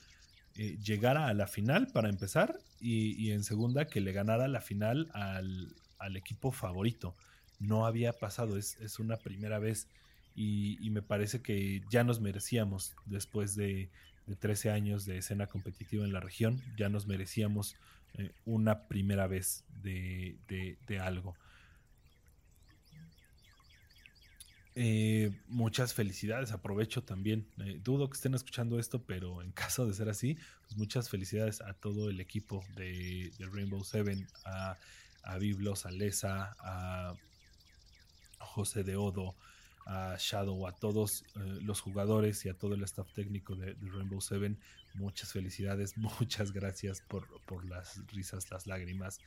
eh, 0.56 0.76
llegara 0.84 1.28
a 1.28 1.34
la 1.34 1.46
final 1.46 1.88
para 1.88 2.08
empezar 2.08 2.58
y, 2.80 3.30
en 3.30 3.44
segunda 3.44 3.86
que 3.86 4.00
le 4.00 4.12
ganara 4.12 4.46
la 4.46 4.60
final 4.60 5.10
al, 5.14 5.74
equipo 6.16 6.52
favorito. 6.52 7.16
No 7.58 7.86
había 7.86 8.12
pasado, 8.12 8.58
es, 8.58 8.98
una 8.98 9.16
primera 9.16 9.58
vez 9.58 9.88
y, 10.36 10.90
me 10.90 11.00
parece 11.00 11.40
que 11.40 11.82
ya 11.90 12.04
nos 12.04 12.20
merecíamos 12.20 12.94
después 13.06 13.56
de, 13.56 13.90
13 14.38 14.70
años 14.70 15.04
de 15.04 15.18
escena 15.18 15.46
competitiva 15.48 16.02
en 16.02 16.12
la 16.14 16.20
región, 16.20 16.62
ya 16.78 16.88
nos 16.88 17.06
merecíamos 17.06 17.76
eh, 18.14 18.30
una 18.46 18.86
primera 18.88 19.26
vez 19.26 19.64
de 19.82 20.98
algo. 20.98 21.34
Eh, 24.76 25.30
muchas 25.46 25.94
felicidades, 25.94 26.52
aprovecho 26.52 27.02
también. 27.02 27.46
Eh, 27.58 27.80
dudo 27.82 28.08
que 28.08 28.16
estén 28.16 28.34
escuchando 28.34 28.78
esto, 28.78 29.02
pero 29.02 29.42
en 29.42 29.52
caso 29.52 29.86
de 29.86 29.94
ser 29.94 30.08
así, 30.08 30.36
pues 30.62 30.76
muchas 30.76 31.08
felicidades 31.08 31.60
a 31.60 31.74
todo 31.74 32.10
el 32.10 32.20
equipo 32.20 32.64
de, 32.74 33.32
Rainbow 33.38 33.84
Seven, 33.84 34.26
a, 34.44 34.76
a 35.22 35.38
Biblos, 35.38 35.86
a 35.86 35.90
Lesa, 35.90 36.56
a 36.58 37.14
José 38.38 38.82
de 38.82 38.96
Odo, 38.96 39.36
a 39.86 40.16
Shadow, 40.18 40.66
a 40.66 40.72
todos 40.72 41.22
eh, 41.36 41.58
los 41.62 41.80
jugadores 41.80 42.44
y 42.44 42.48
a 42.48 42.54
todo 42.54 42.74
el 42.74 42.82
staff 42.84 43.12
técnico 43.12 43.54
de, 43.54 43.74
Rainbow 43.80 44.20
Seven. 44.20 44.58
Muchas 44.94 45.32
felicidades, 45.32 45.96
muchas 46.20 46.52
gracias 46.52 47.00
por, 47.00 47.28
por 47.44 47.64
las 47.64 48.00
risas, 48.08 48.50
las 48.50 48.66
lágrimas 48.66 49.20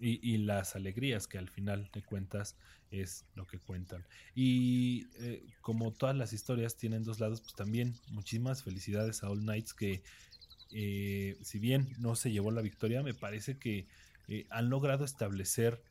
y, 0.00 0.38
las 0.38 0.76
alegrías 0.76 1.26
que 1.26 1.38
al 1.38 1.48
final 1.48 1.90
de 1.92 2.02
cuentas 2.02 2.56
es 2.90 3.24
lo 3.34 3.46
que 3.46 3.58
cuentan. 3.58 4.06
Y 4.34 5.06
eh, 5.20 5.44
como 5.60 5.92
todas 5.92 6.16
las 6.16 6.32
historias 6.32 6.76
tienen 6.76 7.04
dos 7.04 7.20
lados, 7.20 7.40
pues 7.40 7.54
también 7.54 7.94
muchísimas 8.10 8.62
felicidades 8.62 9.22
a 9.22 9.30
All 9.30 9.40
Knights 9.40 9.74
que 9.74 10.02
eh, 10.72 11.36
si 11.42 11.58
bien 11.58 11.94
no 11.98 12.14
se 12.14 12.30
llevó 12.30 12.50
la 12.50 12.62
victoria, 12.62 13.02
me 13.02 13.14
parece 13.14 13.58
que 13.58 13.86
eh, 14.28 14.46
han 14.50 14.70
logrado 14.70 15.04
establecer 15.04 15.82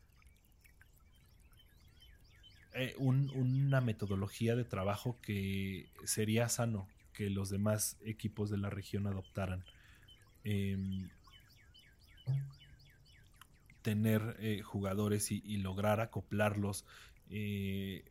una 2.99 3.81
metodología 3.81 4.55
de 4.55 4.63
trabajo 4.63 5.17
que 5.19 5.89
sería 6.05 6.47
sano 6.47 6.87
que 7.11 7.31
los 7.31 7.49
demás 7.49 7.97
equipos 8.05 8.51
de 8.51 8.57
la 8.59 8.69
región 8.69 9.07
adoptaran. 9.07 9.65
Tener 13.87 14.35
eh, 14.41 14.61
jugadores 14.63 15.31
y, 15.31 15.55
lograr 15.59 16.01
acoplarlos 16.01 16.83
eh, 17.29 18.03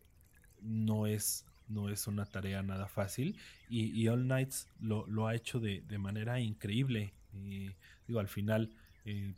no, 0.63 1.07
es, 1.07 1.45
no 1.69 1.91
es 1.91 2.07
una 2.07 2.25
tarea 2.25 2.63
nada 2.63 2.89
fácil 2.89 3.37
y, 3.69 4.09
All 4.09 4.23
Knights 4.23 4.69
lo, 4.81 5.27
ha 5.27 5.35
hecho 5.35 5.61
de, 5.61 5.83
manera 5.99 6.41
increíble. 6.41 7.13
Eh, 7.35 7.75
digo, 8.09 8.21
al 8.21 8.29
final, 8.29 8.71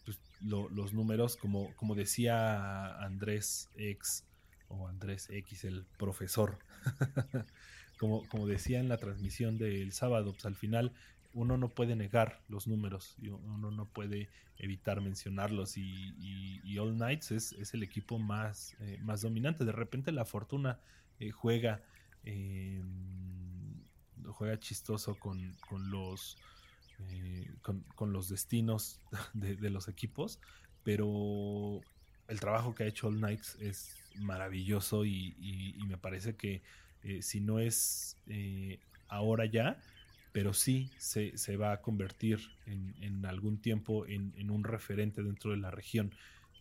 pues, 0.04 0.20
los 0.40 0.92
números, 0.92 1.34
como, 1.34 1.74
como 1.74 1.96
decía 1.96 2.96
Andrés 3.04 3.68
X 3.74 4.22
o 4.68 4.86
Andrés 4.86 5.30
X, 5.30 5.64
el 5.64 5.86
profesor, 5.96 6.60
como, 7.98 8.28
como 8.28 8.46
decía 8.46 8.78
en 8.78 8.88
la 8.88 8.98
transmisión 8.98 9.58
del 9.58 9.90
sábado, 9.90 10.34
pues 10.34 10.46
al 10.46 10.54
final 10.54 10.92
uno 11.38 11.56
no 11.56 11.68
puede 11.68 11.94
negar 11.94 12.42
los 12.48 12.66
números, 12.66 13.16
uno 13.22 13.70
no 13.70 13.86
puede 13.86 14.28
evitar 14.56 15.00
mencionarlos 15.00 15.76
y, 15.76 16.76
All 16.80 16.94
Knights 16.94 17.30
es, 17.30 17.74
el 17.74 17.84
equipo 17.84 18.18
más, 18.18 18.74
eh, 18.80 18.98
más 19.02 19.22
dominante. 19.22 19.64
De 19.64 19.70
repente 19.70 20.10
la 20.10 20.24
fortuna 20.24 20.80
eh, 21.20 21.30
juega, 21.30 21.80
em, 22.24 23.84
juega 24.32 24.58
chistoso 24.58 25.14
con, 25.14 25.56
los, 25.88 26.36
eh, 27.08 27.54
con, 27.62 28.12
los 28.12 28.28
destinos 28.28 29.00
de, 29.32 29.70
los 29.70 29.86
equipos, 29.86 30.40
pero 30.82 31.80
el 32.26 32.40
trabajo 32.40 32.74
que 32.74 32.82
ha 32.82 32.86
hecho 32.86 33.06
All 33.06 33.18
Knights 33.18 33.56
es 33.60 33.94
maravilloso 34.16 35.04
y, 35.04 35.36
y 35.38 35.86
me 35.86 35.98
parece 35.98 36.34
que 36.34 36.62
si 37.20 37.40
no 37.40 37.60
es 37.60 38.16
ahora 39.06 39.46
ya, 39.46 39.80
pero 40.32 40.52
sí 40.52 40.90
se, 40.98 41.56
va 41.56 41.72
a 41.72 41.80
convertir 41.80 42.40
en, 42.66 43.24
algún 43.26 43.58
tiempo 43.58 44.06
en, 44.06 44.50
un 44.50 44.64
referente 44.64 45.22
dentro 45.22 45.52
de 45.52 45.56
la 45.56 45.70
región. 45.70 46.14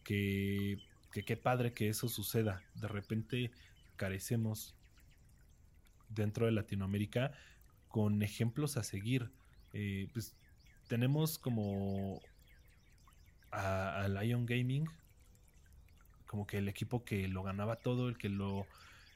Que, 0.03 0.79
qué 1.11 1.37
padre 1.37 1.73
que 1.73 1.89
eso 1.89 2.07
suceda. 2.07 2.63
De 2.75 2.87
repente 2.87 3.51
carecemos 3.95 4.75
dentro 6.09 6.45
de 6.45 6.53
Latinoamérica 6.53 7.33
con 7.89 8.21
ejemplos 8.23 8.77
a 8.77 8.83
seguir. 8.83 9.29
Eh, 9.73 10.07
pues 10.13 10.35
tenemos 10.87 11.37
como 11.37 12.21
a, 13.51 14.07
Lion 14.07 14.45
Gaming, 14.45 14.87
como 16.25 16.47
que 16.47 16.59
el 16.59 16.69
equipo 16.69 17.03
que 17.03 17.27
lo 17.27 17.43
ganaba 17.43 17.77
todo, 17.77 18.07
el 18.09 18.17
que 18.17 18.29
lo 18.29 18.65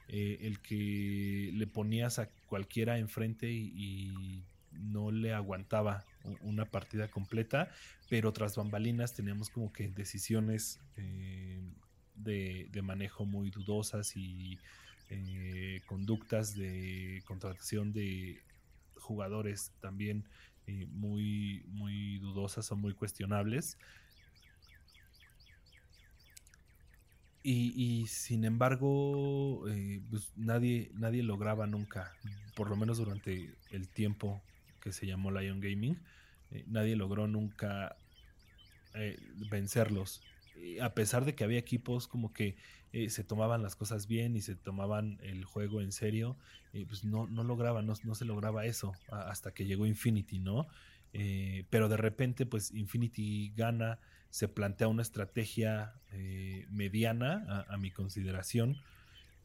eh, 0.08 0.38
el 0.42 0.60
que 0.60 1.50
le 1.54 1.66
ponías 1.66 2.18
a 2.18 2.28
cualquiera 2.52 2.98
enfrente 2.98 3.50
y, 3.50 4.44
no 4.72 5.10
le 5.10 5.34
aguantaba 5.34 6.04
una 6.40 6.64
partida 6.64 7.08
completa, 7.08 7.70
pero 8.08 8.32
tras 8.32 8.56
bambalinas 8.56 9.14
teníamos 9.14 9.50
como 9.50 9.70
que 9.70 9.88
decisiones 9.88 10.80
eh, 10.96 11.60
de, 12.14 12.82
manejo 12.82 13.26
muy 13.26 13.50
dudosas 13.50 14.16
y 14.16 14.58
eh, 15.10 15.82
conductas 15.86 16.54
de 16.54 17.22
contratación 17.26 17.92
de 17.92 18.42
jugadores 18.96 19.72
también 19.80 20.24
muy, 20.88 21.64
muy 21.68 22.18
dudosas 22.18 22.70
o 22.72 22.76
muy 22.76 22.94
cuestionables. 22.94 23.78
Y, 27.44 28.06
sin 28.06 28.44
embargo, 28.44 29.68
eh, 29.68 30.00
pues 30.10 30.32
nadie, 30.36 30.92
nadie 30.94 31.24
lograba 31.24 31.66
nunca, 31.66 32.14
por 32.54 32.70
lo 32.70 32.76
menos 32.76 32.98
durante 32.98 33.52
el 33.70 33.88
tiempo 33.88 34.40
que 34.80 34.92
se 34.92 35.06
llamó 35.06 35.32
Lion 35.32 35.60
Gaming, 35.60 35.98
eh, 36.52 36.64
nadie 36.68 36.94
logró 36.94 37.26
nunca 37.26 37.96
eh, 38.94 39.18
vencerlos. 39.50 40.22
A 40.80 40.94
pesar 40.94 41.24
de 41.24 41.34
que 41.34 41.42
había 41.42 41.58
equipos 41.58 42.06
como 42.06 42.32
que 42.32 42.56
se 43.08 43.24
tomaban 43.24 43.62
las 43.62 43.74
cosas 43.74 44.06
bien 44.06 44.36
y 44.36 44.42
se 44.42 44.54
tomaban 44.54 45.18
el 45.22 45.46
juego 45.46 45.80
en 45.80 45.92
serio, 45.92 46.36
pues 46.88 47.04
no, 47.04 47.26
no 47.26 47.42
lograban, 47.42 47.86
no, 47.86 47.94
no, 48.04 48.14
se 48.14 48.26
lograba 48.26 48.66
eso 48.66 48.92
hasta 49.10 49.54
que 49.54 49.64
llegó 49.64 49.86
Infinity, 49.86 50.40
¿no? 50.40 50.68
pero 51.70 51.88
de 51.88 51.96
repente, 51.96 52.44
pues 52.44 52.70
Infinity 52.70 53.54
gana 53.56 53.98
se 54.32 54.48
plantea 54.48 54.88
una 54.88 55.02
estrategia 55.02 55.92
eh, 56.10 56.66
mediana 56.70 57.66
a, 57.68 57.76
mi 57.76 57.90
consideración, 57.90 58.78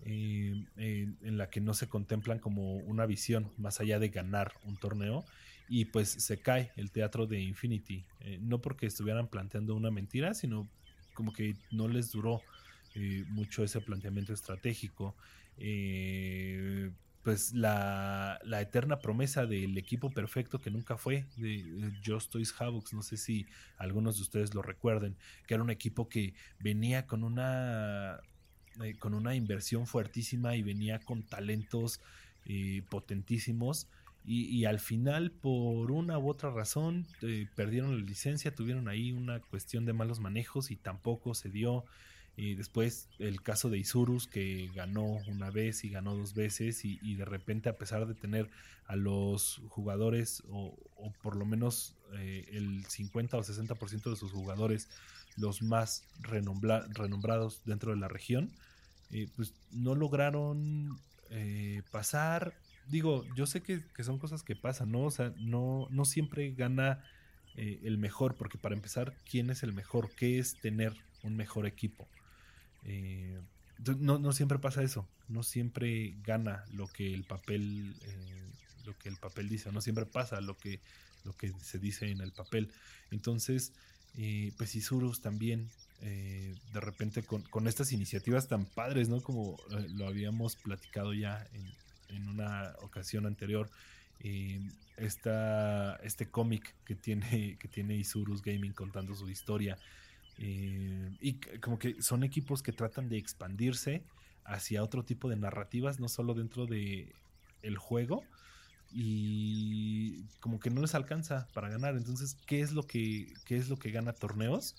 eh, 0.06 0.63
en 0.77 1.38
la 1.38 1.50
que 1.50 1.60
no 1.60 1.74
se 1.74 1.89
contemplan 1.89 2.39
como 2.39 2.77
una 2.77 3.06
visión 3.06 3.51
más 3.58 3.82
allá 3.82 4.00
de 4.00 4.08
ganar 4.08 4.53
un 4.63 4.77
torneo 4.77 5.25
y 5.67 5.86
pues 5.86 6.08
se 6.08 6.38
cae 6.38 6.72
el 6.77 6.91
teatro 6.91 7.27
de 7.27 7.41
Infinity, 7.41 8.06
eh, 8.22 8.39
no 8.41 8.62
porque 8.62 8.86
estuvieran 8.86 9.27
planteando 9.27 9.75
una 9.75 9.91
mentira, 9.91 10.34
sino 10.34 10.70
como 11.13 11.34
que 11.34 11.58
no 11.70 11.89
les 11.89 12.12
duró 12.12 12.41
mucho 13.27 13.63
ese 13.63 13.79
planteamiento 13.79 14.34
estratégico 14.34 15.15
pues 17.27 17.51
la, 17.51 18.39
eterna 18.62 19.00
promesa 19.00 19.46
del 19.46 19.77
equipo 19.77 20.10
perfecto 20.10 20.62
que 20.62 20.72
nunca 20.72 20.96
fue 20.96 21.25
de, 21.36 21.91
Just 22.05 22.31
Toys 22.31 22.55
no 22.93 23.01
sé 23.01 23.17
si 23.17 23.46
algunos 23.75 24.15
de 24.15 24.22
ustedes 24.22 24.53
lo 24.53 24.62
recuerden, 24.62 25.17
que 25.46 25.55
era 25.55 25.62
un 25.62 25.69
equipo 25.69 26.07
que 26.07 26.36
venía 26.57 27.05
con 27.05 27.25
una 27.25 28.22
eh, 28.81 28.96
con 28.98 29.13
una 29.13 29.36
inversión 29.36 29.88
fuertísima 29.88 30.55
y 30.55 30.63
venía 30.63 31.00
con 31.00 31.22
talentos 31.22 32.00
eh, 32.46 32.84
potentísimos 32.89 33.89
y, 34.24 34.63
al 34.63 34.79
final 34.79 35.31
por 35.31 35.91
una 35.91 36.17
u 36.17 36.29
otra 36.29 36.50
razón 36.50 37.07
eh, 37.24 37.48
perdieron 37.55 37.98
la 37.98 38.05
licencia, 38.05 38.55
tuvieron 38.55 38.88
ahí 38.88 39.12
una 39.12 39.41
cuestión 39.41 39.86
de 39.86 39.91
malos 39.91 40.22
manejos 40.22 40.72
y 40.72 40.77
tampoco 40.77 41.34
se 41.34 41.50
dio 41.50 41.84
y 42.39 42.53
después 42.53 43.10
el 43.17 43.41
caso 43.41 43.67
de 43.72 43.79
Isurus, 43.79 44.27
que 44.27 44.70
ganó 44.75 45.17
una 45.27 45.50
vez 45.50 45.84
y 45.84 45.89
ganó 45.89 46.15
dos 46.15 46.36
veces, 46.36 46.86
y, 46.86 47.15
de 47.15 47.25
repente, 47.25 47.67
a 47.67 47.77
pesar 47.77 48.06
de 48.06 48.13
tener 48.13 48.48
a 48.86 48.96
los 48.96 49.60
jugadores, 49.70 50.44
o, 50.48 50.77
por 51.24 51.36
lo 51.36 51.46
menos 51.46 51.96
eh, 52.13 52.48
el 52.51 52.86
50 52.86 53.38
o 53.38 53.44
60% 53.44 54.12
de 54.12 54.15
sus 54.15 54.32
jugadores, 54.32 54.88
los 55.36 55.63
más 55.63 56.03
renombrados 56.22 57.63
dentro 57.65 57.91
de 57.91 57.98
la 57.98 58.08
región, 58.08 58.51
eh, 59.10 59.27
pues 59.36 59.56
no 59.72 59.96
lograron 59.96 61.00
eh, 61.32 61.82
pasar. 61.89 62.53
Digo, 62.88 63.25
yo 63.36 63.48
sé 63.48 63.63
que, 63.63 63.84
que, 63.96 64.03
son 64.03 64.20
cosas 64.20 64.44
que 64.44 64.56
pasan, 64.56 64.91
¿no? 64.91 65.06
O 65.06 65.12
sea, 65.12 65.34
no, 65.39 65.88
no 65.89 66.06
siempre 66.06 66.53
gana 66.53 67.03
el 67.56 67.97
mejor, 67.97 68.36
porque 68.36 68.60
para 68.60 68.76
empezar, 68.76 69.15
¿quién 69.28 69.50
es 69.50 69.63
el 69.63 69.73
mejor? 69.73 70.12
¿Qué 70.15 70.38
es 70.38 70.60
tener 70.62 70.93
un 71.23 71.36
mejor 71.36 71.65
equipo? 71.65 72.08
Eh, 72.84 73.40
no, 74.00 74.32
siempre 74.32 74.60
pasa 74.60 74.82
eso, 74.82 75.08
no 75.28 75.44
siempre 75.44 76.16
gana 76.24 76.66
lo 76.72 76.88
que 76.88 77.13
el 77.13 77.24
papel, 77.24 77.96
eh, 78.02 78.44
lo 78.86 78.98
que 78.98 79.10
el 79.10 79.18
papel 79.18 79.50
dice, 79.50 79.72
no 79.72 79.82
siempre 79.82 80.06
pasa 80.06 80.42
lo 80.42 80.58
que, 80.58 80.80
lo 81.24 81.34
que 81.34 81.54
se 81.62 81.80
dice 81.80 82.10
en 82.10 82.22
el 82.22 82.32
papel. 82.32 82.72
Entonces, 83.12 83.74
eh, 84.16 84.52
pues 84.58 84.76
Isurus 84.76 85.22
también, 85.22 85.70
de 86.00 86.80
repente 86.80 87.24
con, 87.24 87.68
estas 87.68 87.92
iniciativas 87.92 88.48
tan 88.48 88.66
padres, 88.66 89.10
¿no? 89.10 89.22
Como 89.22 89.58
lo 89.96 90.08
habíamos 90.08 90.56
platicado 90.56 91.12
ya 91.13 91.48
en, 92.10 92.28
una 92.30 92.74
ocasión 92.82 93.26
anterior, 93.26 93.70
este 94.98 96.30
cómic 96.30 96.76
que 96.86 96.96
tiene, 96.96 97.58
que 97.60 97.68
tiene 97.68 97.96
Isurus 97.96 98.42
Gaming 98.42 98.74
contando 98.74 99.16
su 99.16 99.30
historia, 99.30 99.78
eh, 100.39 101.12
y 101.19 101.34
como 101.60 101.80
que 101.80 102.02
son 102.02 102.23
equipos 102.23 102.62
que 102.62 102.71
tratan 102.71 103.10
de 103.10 103.17
expandirse 103.17 104.04
hacia 104.45 104.84
otro 104.84 105.04
tipo 105.04 105.30
de 105.30 105.36
narrativas, 105.36 106.00
no 106.00 106.08
solo 106.08 106.34
dentro 106.34 106.65
de 106.65 107.13
el 107.62 107.78
juego. 107.78 108.23
Y 108.91 110.23
como 110.39 110.60
que 110.60 110.69
no 110.69 110.82
les 110.82 110.95
alcanza 110.95 111.47
para 111.54 111.69
ganar. 111.69 111.95
Entonces, 111.97 112.38
¿qué 112.45 112.62
es 112.62 112.71
lo 112.71 112.84
que, 112.84 113.34
qué 113.45 113.58
es 113.58 113.67
lo 113.69 113.78
que 113.78 113.91
gana 113.91 114.13
torneos? 114.13 114.76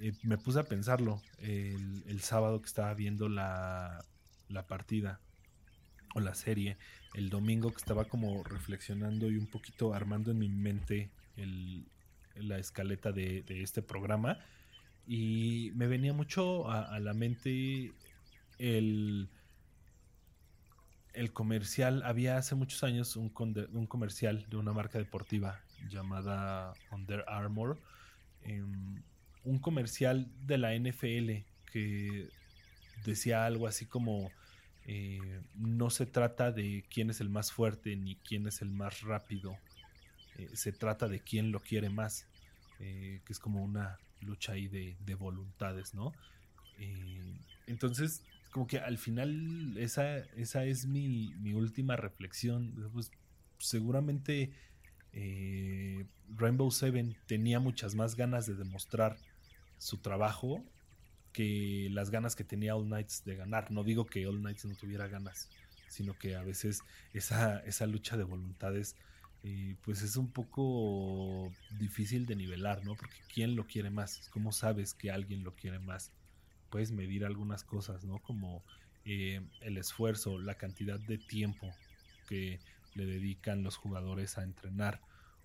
Eh, 0.00 0.12
me 0.22 0.38
puse 0.38 0.60
a 0.60 0.64
pensarlo 0.64 1.20
el, 1.38 2.20
sábado 2.22 2.60
que 2.62 2.66
estaba 2.66 2.94
viendo 2.94 3.28
la, 3.28 4.04
la 4.48 4.66
partida 4.66 5.20
o 6.14 6.20
la 6.20 6.34
serie, 6.34 6.78
el 7.14 7.28
domingo 7.28 7.70
que 7.70 7.76
estaba 7.76 8.06
como 8.06 8.42
reflexionando 8.42 9.30
y 9.30 9.36
un 9.36 9.46
poquito 9.46 9.92
armando 9.92 10.30
en 10.30 10.38
mi 10.38 10.48
mente 10.48 11.10
el, 11.36 11.86
la 12.34 12.58
escaleta 12.58 13.12
de, 13.12 13.42
de, 13.42 13.62
este 13.62 13.82
programa 13.82 14.38
y 15.12 15.72
me 15.74 15.88
venía 15.88 16.12
mucho 16.12 16.70
a, 16.70 17.00
la 17.00 17.14
mente 17.14 17.90
el, 18.58 19.28
el 21.14 21.32
comercial. 21.32 22.04
Había 22.04 22.36
hace 22.36 22.54
muchos 22.54 22.84
años 22.84 23.16
un, 23.16 23.32
un 23.72 23.86
comercial 23.88 24.46
de 24.48 24.56
una 24.56 24.72
marca 24.72 24.98
deportiva 24.98 25.60
llamada 25.88 26.74
Under 26.92 27.24
Armour. 27.26 27.76
Em, 28.44 29.02
un 29.42 29.58
comercial 29.58 30.28
de 30.46 30.58
la 30.58 30.76
NFL 30.76 31.44
que 31.72 32.28
decía 33.04 33.46
algo 33.46 33.66
así 33.66 33.86
como 33.86 34.30
eh, 34.86 35.40
no 35.56 35.90
se 35.90 36.06
trata 36.06 36.52
de 36.52 36.84
quién 36.88 37.10
es 37.10 37.20
el 37.20 37.30
más 37.30 37.50
fuerte 37.50 37.96
ni 37.96 38.14
quién 38.14 38.46
es 38.46 38.62
el 38.62 38.70
más 38.70 39.00
rápido, 39.00 39.58
eh, 40.36 40.50
se 40.54 40.70
trata 40.70 41.08
de 41.08 41.18
quién 41.18 41.50
lo 41.50 41.58
quiere 41.58 41.90
más, 41.90 42.28
eh, 42.80 43.20
que 43.24 43.32
es 43.32 43.38
como 43.38 43.62
una 43.62 43.98
lucha 44.20 44.52
ahí 44.52 44.68
de, 44.68 45.14
voluntades, 45.14 45.94
¿no? 45.94 46.12
Eh, 46.78 47.38
entonces, 47.66 48.22
como 48.50 48.66
que 48.66 48.78
al 48.78 48.98
final 48.98 49.76
esa, 49.78 50.18
esa 50.18 50.64
es 50.64 50.86
mi, 50.86 51.34
última 51.52 51.96
reflexión. 51.96 52.90
Pues, 52.92 53.10
seguramente 53.58 54.50
eh, 55.12 56.06
Rainbow 56.36 56.70
Seven 56.70 57.16
tenía 57.26 57.60
muchas 57.60 57.94
más 57.94 58.16
ganas 58.16 58.46
de 58.46 58.54
demostrar 58.54 59.16
su 59.78 59.98
trabajo 59.98 60.64
que 61.32 61.88
las 61.90 62.10
ganas 62.10 62.34
que 62.34 62.44
tenía 62.44 62.76
All 62.76 62.86
Knights 62.86 63.24
de 63.24 63.36
ganar. 63.36 63.70
No 63.70 63.84
digo 63.84 64.06
que 64.06 64.26
All 64.26 64.40
Knights 64.40 64.64
no 64.64 64.74
tuviera 64.74 65.06
ganas, 65.06 65.48
sino 65.88 66.18
que 66.18 66.34
a 66.34 66.42
veces 66.42 66.82
esa, 67.12 67.60
esa 67.60 67.86
lucha 67.86 68.16
de 68.16 68.24
voluntades 68.24 68.96
pues 69.82 70.02
es 70.02 70.16
un 70.16 70.30
poco 70.30 71.50
difícil 71.78 72.26
de 72.26 72.36
nivelar, 72.36 72.84
¿no? 72.84 72.94
Porque 72.94 73.16
¿quién 73.32 73.56
lo 73.56 73.66
quiere 73.66 73.90
más? 73.90 74.28
¿Cómo 74.32 74.52
sabes 74.52 74.92
que 74.94 75.10
alguien 75.10 75.44
lo 75.44 75.54
quiere 75.54 75.78
más? 75.78 76.12
Puedes 76.68 76.92
medir 76.92 77.24
algunas 77.24 77.64
cosas, 77.64 78.04
¿no? 78.04 78.18
Como 78.18 78.62
eh, 79.04 79.40
el 79.62 79.78
esfuerzo, 79.78 80.38
la 80.38 80.56
cantidad 80.56 81.00
de 81.00 81.16
tiempo 81.16 81.72
que 82.28 82.60
le 82.94 83.06
dedican 83.06 83.62
los 83.62 83.76
jugadores 83.76 84.36
a 84.36 84.42
entrenar 84.42 85.00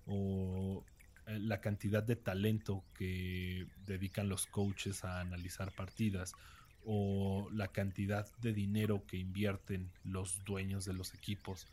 o 0.06 0.84
eh, 1.26 1.38
la 1.38 1.60
cantidad 1.60 2.02
de 2.02 2.16
talento 2.16 2.84
que 2.98 3.66
dedican 3.86 4.28
los 4.28 4.46
coaches 4.46 5.04
a 5.04 5.20
analizar 5.20 5.72
partidas 5.72 6.34
o 6.84 7.48
la 7.50 7.68
cantidad 7.68 8.30
de 8.38 8.52
dinero 8.52 9.04
que 9.06 9.16
invierten 9.16 9.90
los 10.04 10.44
dueños 10.44 10.84
de 10.84 10.92
los 10.92 11.14
equipos 11.14 11.66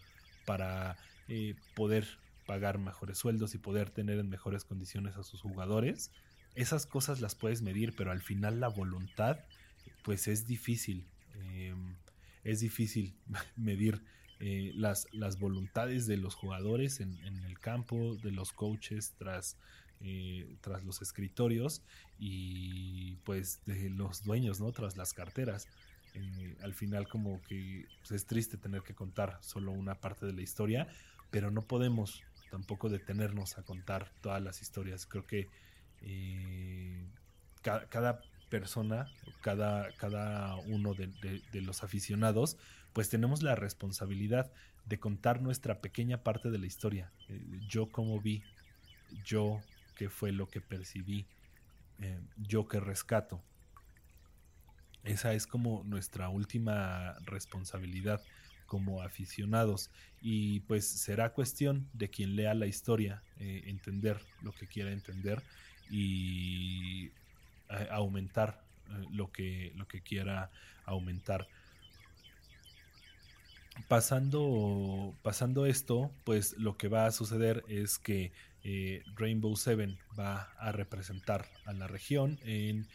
para 0.45 0.97
eh, 1.27 1.55
poder 1.75 2.07
pagar 2.45 2.77
mejores 2.77 3.17
sueldos 3.17 3.55
y 3.55 3.57
poder 3.57 3.89
tener 3.89 4.19
en 4.19 4.29
mejores 4.29 4.65
condiciones 4.65 5.15
a 5.15 5.23
sus 5.23 5.41
jugadores. 5.41 6.11
Esas 6.55 6.85
cosas 6.85 7.21
las 7.21 7.35
puedes 7.35 7.61
medir, 7.61 7.95
pero 7.95 8.11
al 8.11 8.21
final 8.21 8.59
la 8.59 8.67
voluntad, 8.67 9.39
pues 10.03 10.27
es 10.27 10.45
difícil. 10.45 11.07
Em, 11.35 11.95
es 12.43 12.59
difícil 12.59 13.15
medir 13.55 14.03
eh, 14.39 14.71
las, 14.75 15.07
las, 15.13 15.39
voluntades 15.39 16.05
de 16.05 16.17
los 16.17 16.35
jugadores 16.35 16.99
en, 16.99 17.17
el 17.45 17.59
campo, 17.59 18.15
de 18.15 18.31
los 18.31 18.51
coaches 18.51 19.13
tras, 19.17 19.57
eh, 20.01 20.57
tras 20.59 20.83
los 20.83 21.01
escritorios 21.01 21.81
y 22.19 23.15
pues 23.23 23.61
de 23.65 23.89
los 23.89 24.23
dueños, 24.23 24.59
¿no? 24.59 24.71
Tras 24.71 24.97
las 24.97 25.13
carteras. 25.13 25.67
Eh, 26.15 26.57
al 26.61 26.73
final 26.73 27.07
como 27.07 27.41
que 27.43 27.87
pues, 27.99 28.11
es 28.11 28.25
triste 28.25 28.57
tener 28.57 28.81
que 28.83 28.93
contar 28.93 29.39
solo 29.41 29.71
una 29.71 29.95
parte 29.95 30.25
de 30.25 30.33
la 30.33 30.41
historia, 30.41 30.87
pero 31.33 31.49
no 31.49 31.63
podemos 31.63 32.21
tampoco 32.51 32.89
detenernos 32.89 33.57
a 33.57 33.63
contar 33.63 34.11
todas 34.21 34.39
las 34.39 34.61
historias. 34.61 35.07
Creo 35.07 35.25
que 35.25 35.49
eh, 36.03 37.07
cada, 37.63 38.21
persona, 38.49 39.11
cada, 39.41 39.91
cada 39.93 40.55
uno 40.57 40.93
de, 40.93 41.11
los 41.53 41.83
aficionados, 41.83 42.57
pues 42.93 43.09
tenemos 43.09 43.41
la 43.41 43.55
responsabilidad 43.55 44.51
de 44.85 44.99
contar 44.99 45.41
nuestra 45.41 45.81
pequeña 45.81 46.21
parte 46.21 46.51
de 46.51 46.59
la 46.59 46.67
historia. 46.67 47.11
Eh, 47.29 47.41
yo 47.67 47.91
como 47.91 48.21
vi, 48.21 48.43
yo 49.25 49.59
qué 49.95 50.11
fue 50.11 50.31
lo 50.31 50.47
que 50.49 50.61
percibí, 50.61 51.25
yo 52.37 52.67
que 52.67 52.79
rescato. 52.79 53.41
Esa 55.03 55.33
es 55.33 55.47
como 55.47 55.83
nuestra 55.83 56.29
última 56.29 57.15
responsabilidad 57.25 58.21
como 58.73 59.03
aficionados. 59.03 59.91
Y 60.19 60.61
pues 60.61 60.87
será 60.87 61.33
cuestión 61.33 61.87
de 61.93 62.09
quien 62.09 62.35
lea 62.35 62.55
la 62.55 62.65
historia 62.65 63.21
eh, 63.37 63.65
entender 63.67 64.19
lo 64.41 64.51
que 64.51 64.65
quiera 64.65 64.91
entender 64.91 65.43
y 65.91 67.05
eh, 67.69 67.87
aumentar 67.91 68.63
eh, 68.89 69.05
lo 69.11 69.31
que 69.31 69.73
lo 69.75 69.87
que 69.87 70.01
quiera 70.01 70.49
aumentar. 70.85 71.47
Pasando 73.87 75.13
pasando 75.21 75.67
esto 75.67 76.11
pues 76.23 76.57
lo 76.57 76.75
que 76.75 76.87
va 76.87 77.05
a 77.05 77.11
suceder 77.11 77.63
es 77.67 77.99
que 77.99 78.31
Rainbow 79.15 79.55
Seven 79.55 79.99
va 80.17 80.51
a 80.57 80.71
representar 80.71 81.45
a 81.65 81.73
la 81.73 81.85
región 81.85 82.39
en 82.43 82.87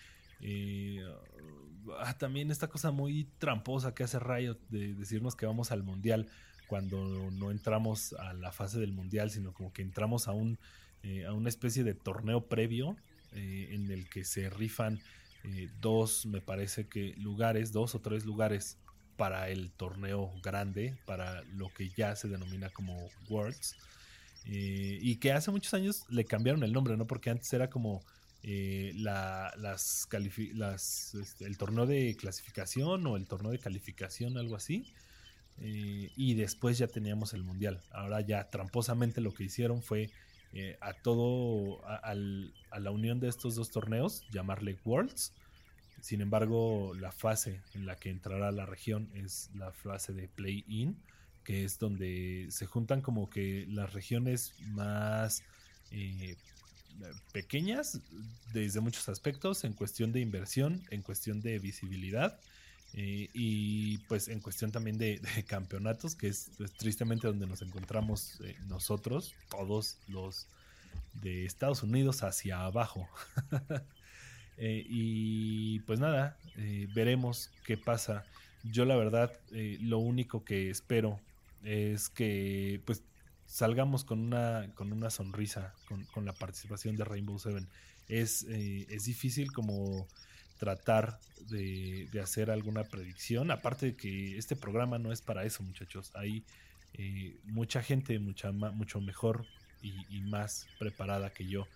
ah, 2.00 2.16
también 2.16 2.50
esta 2.50 2.68
cosa 2.68 2.90
muy 2.90 3.28
tramposa 3.38 3.94
que 3.94 4.04
hace 4.04 4.18
Riot 4.18 4.58
de 4.68 4.94
decirnos 4.94 5.36
que 5.36 5.46
vamos 5.46 5.72
al 5.72 5.82
mundial 5.82 6.28
cuando 6.66 7.30
no 7.30 7.50
entramos 7.50 8.12
a 8.14 8.32
la 8.34 8.52
fase 8.52 8.78
del 8.78 8.92
mundial, 8.92 9.30
sino 9.30 9.52
como 9.52 9.72
que 9.72 9.82
entramos 9.82 10.28
a 10.28 10.32
un 10.32 10.58
eh, 11.04 11.26
a 11.26 11.32
una 11.32 11.48
especie 11.48 11.84
de 11.84 11.94
torneo 11.94 12.48
previo 12.48 12.96
eh, 13.32 13.68
en 13.70 13.90
el 13.90 14.08
que 14.08 14.24
se 14.24 14.50
rifan 14.50 15.00
eh, 15.44 15.70
dos, 15.80 16.26
me 16.26 16.40
parece 16.40 16.88
que 16.88 17.14
lugares, 17.16 17.70
dos 17.70 17.94
o 17.94 18.00
tres 18.00 18.24
lugares 18.24 18.78
para 19.16 19.48
el 19.48 19.70
torneo 19.70 20.32
grande, 20.42 20.98
para 21.06 21.42
lo 21.44 21.68
que 21.72 21.90
ya 21.90 22.16
se 22.16 22.28
denomina 22.28 22.68
como 22.70 23.08
Worlds. 23.28 23.76
y 24.44 25.16
que 25.16 25.32
hace 25.32 25.50
muchos 25.50 25.74
años 25.74 26.04
le 26.08 26.24
cambiaron 26.24 26.64
el 26.64 26.72
nombre, 26.72 26.96
¿no? 26.96 27.06
Porque 27.06 27.30
antes 27.30 27.52
era 27.52 27.70
como 27.70 28.02
eh, 28.42 28.94
este, 31.14 31.44
el 31.44 31.58
torneo 31.58 31.86
de 31.86 32.16
clasificación 32.16 33.06
o 33.06 33.16
el 33.16 33.26
torneo 33.26 33.50
de 33.50 33.58
calificación, 33.58 34.38
algo 34.38 34.56
así. 34.56 34.92
Eh, 35.60 36.10
y 36.16 36.34
después 36.34 36.78
ya 36.78 36.86
teníamos 36.86 37.34
el 37.34 37.42
mundial. 37.42 37.80
Ahora 37.90 38.20
ya 38.20 38.48
tramposamente 38.48 39.20
lo 39.20 39.34
que 39.34 39.44
hicieron 39.44 39.82
fue 39.82 40.10
eh, 40.52 40.78
a 40.80 40.92
todo, 40.92 41.84
a, 41.86 42.14
la 42.14 42.90
unión 42.90 43.20
de 43.20 43.28
estos 43.28 43.56
dos 43.56 43.70
torneos, 43.70 44.24
llamarle 44.30 44.78
Worlds. 44.84 45.32
Sin 46.00 46.20
embargo, 46.20 46.94
la 46.94 47.10
fase 47.10 47.60
en 47.74 47.86
la 47.86 47.96
que 47.96 48.10
entrará 48.10 48.52
la 48.52 48.66
región 48.66 49.10
es 49.14 49.50
la 49.54 49.72
fase 49.72 50.12
de 50.12 50.28
play-in, 50.28 50.96
que 51.42 51.64
es 51.64 51.80
donde 51.80 52.46
se 52.50 52.66
juntan 52.66 53.00
como 53.00 53.28
que 53.28 53.66
las 53.68 53.92
regiones 53.92 54.54
más 54.60 55.42
pequeñas 57.32 58.00
desde 58.52 58.80
muchos 58.80 59.08
aspectos, 59.08 59.64
en 59.64 59.72
cuestión 59.72 60.12
de 60.12 60.20
inversión, 60.20 60.82
en 60.90 61.02
cuestión 61.02 61.40
de 61.40 61.58
visibilidad 61.58 62.38
eh, 62.94 63.28
y 63.34 63.98
pues 64.08 64.28
en 64.28 64.40
cuestión 64.40 64.72
también 64.72 64.98
de, 64.98 65.20
campeonatos, 65.46 66.14
que 66.14 66.28
es 66.28 66.50
pues, 66.56 66.72
tristemente 66.72 67.26
donde 67.26 67.46
nos 67.46 67.62
encontramos 67.62 68.40
eh, 68.42 68.56
nosotros, 68.66 69.34
todos 69.50 69.98
los 70.08 70.46
de 71.14 71.44
Estados 71.44 71.82
Unidos 71.82 72.22
hacia 72.22 72.64
abajo. 72.64 73.08
Eh, 74.60 74.84
y 74.88 75.78
pues 75.86 76.00
nada, 76.00 76.36
veremos 76.92 77.52
qué 77.64 77.76
pasa. 77.76 78.24
Yo 78.64 78.84
la 78.84 78.96
verdad, 78.96 79.32
lo 79.52 79.98
único 79.98 80.44
que 80.44 80.68
espero 80.68 81.20
es 81.62 82.08
que 82.08 82.80
pues 82.84 83.04
salgamos 83.48 84.04
con 84.04 84.20
una, 84.20 84.70
con 84.74 84.92
una 84.92 85.10
sonrisa 85.10 85.74
con, 86.12 86.24
la 86.24 86.34
participación 86.34 86.96
de 86.96 87.04
Rainbow 87.04 87.38
Seven. 87.38 87.66
Es, 88.06 88.44
eh, 88.44 88.86
es 88.90 89.04
difícil 89.04 89.52
como 89.52 90.06
tratar 90.58 91.18
de, 91.48 92.08
hacer 92.22 92.50
alguna 92.50 92.84
predicción, 92.84 93.50
aparte 93.50 93.86
de 93.86 93.96
que 93.96 94.36
este 94.36 94.54
programa 94.54 94.98
no 94.98 95.12
es 95.12 95.22
para 95.22 95.44
eso, 95.44 95.62
muchachos. 95.62 96.12
Hay 96.14 96.44
eh, 96.94 97.40
mucha 97.44 97.82
gente 97.82 98.18
mucha, 98.18 98.52
mucho 98.52 99.00
mejor 99.00 99.46
y, 99.80 100.20
más 100.22 100.66
preparada 100.78 101.32
que 101.32 101.46
yo 101.46 101.66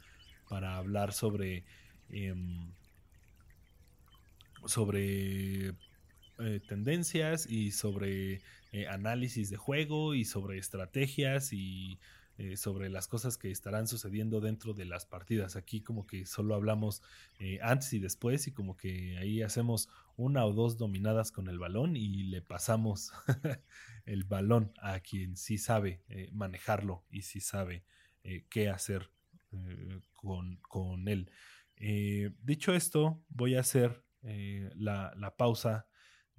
para 0.49 0.77
hablar 0.77 1.13
sobre, 1.13 1.65
em, 2.11 2.71
sobre 4.67 5.69
eh, 5.69 6.61
tendencias 6.69 7.47
y 7.47 7.71
sobre 7.73 8.43
eh, 8.75 8.89
análisis 8.89 9.51
de 9.51 9.59
juego 9.59 10.15
y 10.15 10.25
sobre 10.25 10.57
estrategias 10.57 11.53
y 11.53 11.99
eh, 12.39 12.57
sobre 12.57 12.89
las 12.89 13.07
cosas 13.07 13.37
que 13.37 13.51
estarán 13.51 13.87
sucediendo 13.87 14.41
dentro 14.41 14.73
de 14.73 14.87
las 14.87 15.05
partidas. 15.05 15.57
Aquí 15.57 15.83
como 15.83 16.07
que 16.07 16.25
solo 16.25 16.55
hablamos 16.55 17.03
eh, 17.39 17.59
antes 17.61 17.93
y 17.93 17.99
después 17.99 18.47
y 18.47 18.53
como 18.53 18.79
que 18.79 19.19
ahí 19.19 19.43
hacemos 19.43 19.91
una 20.17 20.47
o 20.47 20.55
dos 20.55 20.79
dominadas 20.79 21.33
con 21.33 21.49
el 21.49 21.59
balón 21.59 21.97
y 21.97 22.23
le 22.23 22.41
pasamos 22.41 23.13
el 24.07 24.25
balón 24.25 24.73
a 24.81 25.01
quien 25.01 25.37
sí 25.37 25.59
sabe 25.59 26.01
manejarlo 26.33 27.05
y 27.11 27.23
sí 27.23 27.41
sabe 27.41 27.85
qué 28.49 28.71
hacer 28.71 29.11
con, 30.15 30.57
con, 30.63 31.09
él. 31.09 31.31
dicho 32.43 32.73
esto, 32.73 33.23
voy 33.29 33.57
a 33.57 33.61
hacer 33.61 34.03
la, 34.23 35.13
la 35.17 35.37
pausa 35.37 35.87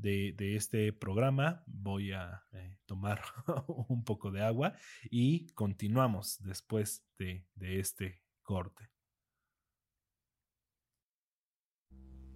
de, 0.04 0.56
este 0.56 0.92
programa. 0.92 1.64
Voy 1.66 2.12
a 2.12 2.44
eh, 2.52 2.78
tomar 2.86 3.22
un 3.88 4.04
poco 4.04 4.32
de 4.32 4.44
agua 4.44 4.76
y 5.10 5.48
continuamos 5.54 6.42
después 6.44 7.06
de, 7.18 7.48
de 7.56 7.80
este 7.80 8.22
corte. 8.44 8.90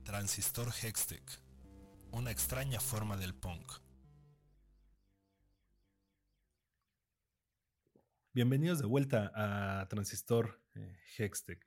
Transistor 0.03 0.69
Hextech, 0.69 1.41
una 2.11 2.31
extraña 2.31 2.79
forma 2.79 3.17
del 3.17 3.35
punk. 3.35 3.69
Bienvenidos 8.33 8.79
de 8.79 8.85
vuelta 8.85 9.31
a 9.35 9.87
Transistor 9.89 10.61
eh, 10.75 10.95
Hextech. 11.17 11.59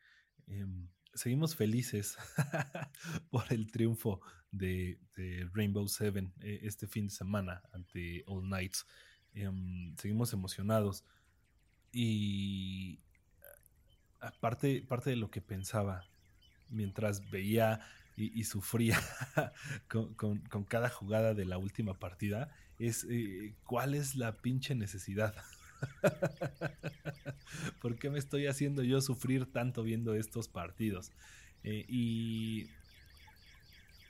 Em, 0.47 0.89
seguimos 1.15 1.57
felices 1.57 2.17
por 3.31 3.45
el 3.53 3.71
triunfo 3.71 4.21
de, 4.51 4.99
Rainbow 5.53 5.87
Seven 5.89 6.33
eh, 6.41 6.61
este 6.63 6.87
fin 6.87 7.07
de 7.09 7.15
semana 7.15 7.63
ante 7.73 8.25
All 8.27 8.43
Knights. 8.43 8.87
Em, 9.35 9.97
seguimos 9.97 10.33
emocionados. 10.33 11.05
Y 11.93 13.01
aparte 14.21 14.83
parte 14.83 15.11
de 15.11 15.17
lo 15.17 15.31
que 15.31 15.41
pensaba 15.41 16.05
mientras 16.69 17.31
veía 17.31 17.81
y, 18.17 18.45
sufría 18.45 18.99
con, 19.89 20.65
cada 20.69 20.91
jugada 20.91 21.33
de 21.33 21.47
la 21.47 21.57
última 21.57 21.99
partida 21.99 22.55
es 22.79 23.07
eh, 23.09 23.55
cuál 23.65 23.95
es 23.95 24.15
la 24.15 24.37
pinche 24.43 24.75
necesidad. 24.75 25.35
¿Por 27.81 27.97
qué 27.97 28.11
me 28.11 28.19
estoy 28.19 28.47
haciendo 28.47 28.83
yo 28.83 29.01
sufrir 29.01 29.47
tanto 29.47 29.83
viendo 29.83 30.15
estos 30.15 30.49
partidos? 30.49 31.13
Eh, 31.65 31.85
y 31.89 32.67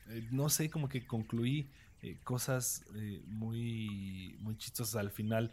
eh, 0.08 0.26
no 0.30 0.48
sé, 0.48 0.70
como 0.70 0.88
que 0.88 1.06
concluí 1.06 1.68
eh, 2.02 2.16
cosas 2.24 2.84
muy, 3.26 4.36
muy 4.40 4.56
chistosas. 4.56 4.96
Al 4.96 5.10
final 5.10 5.52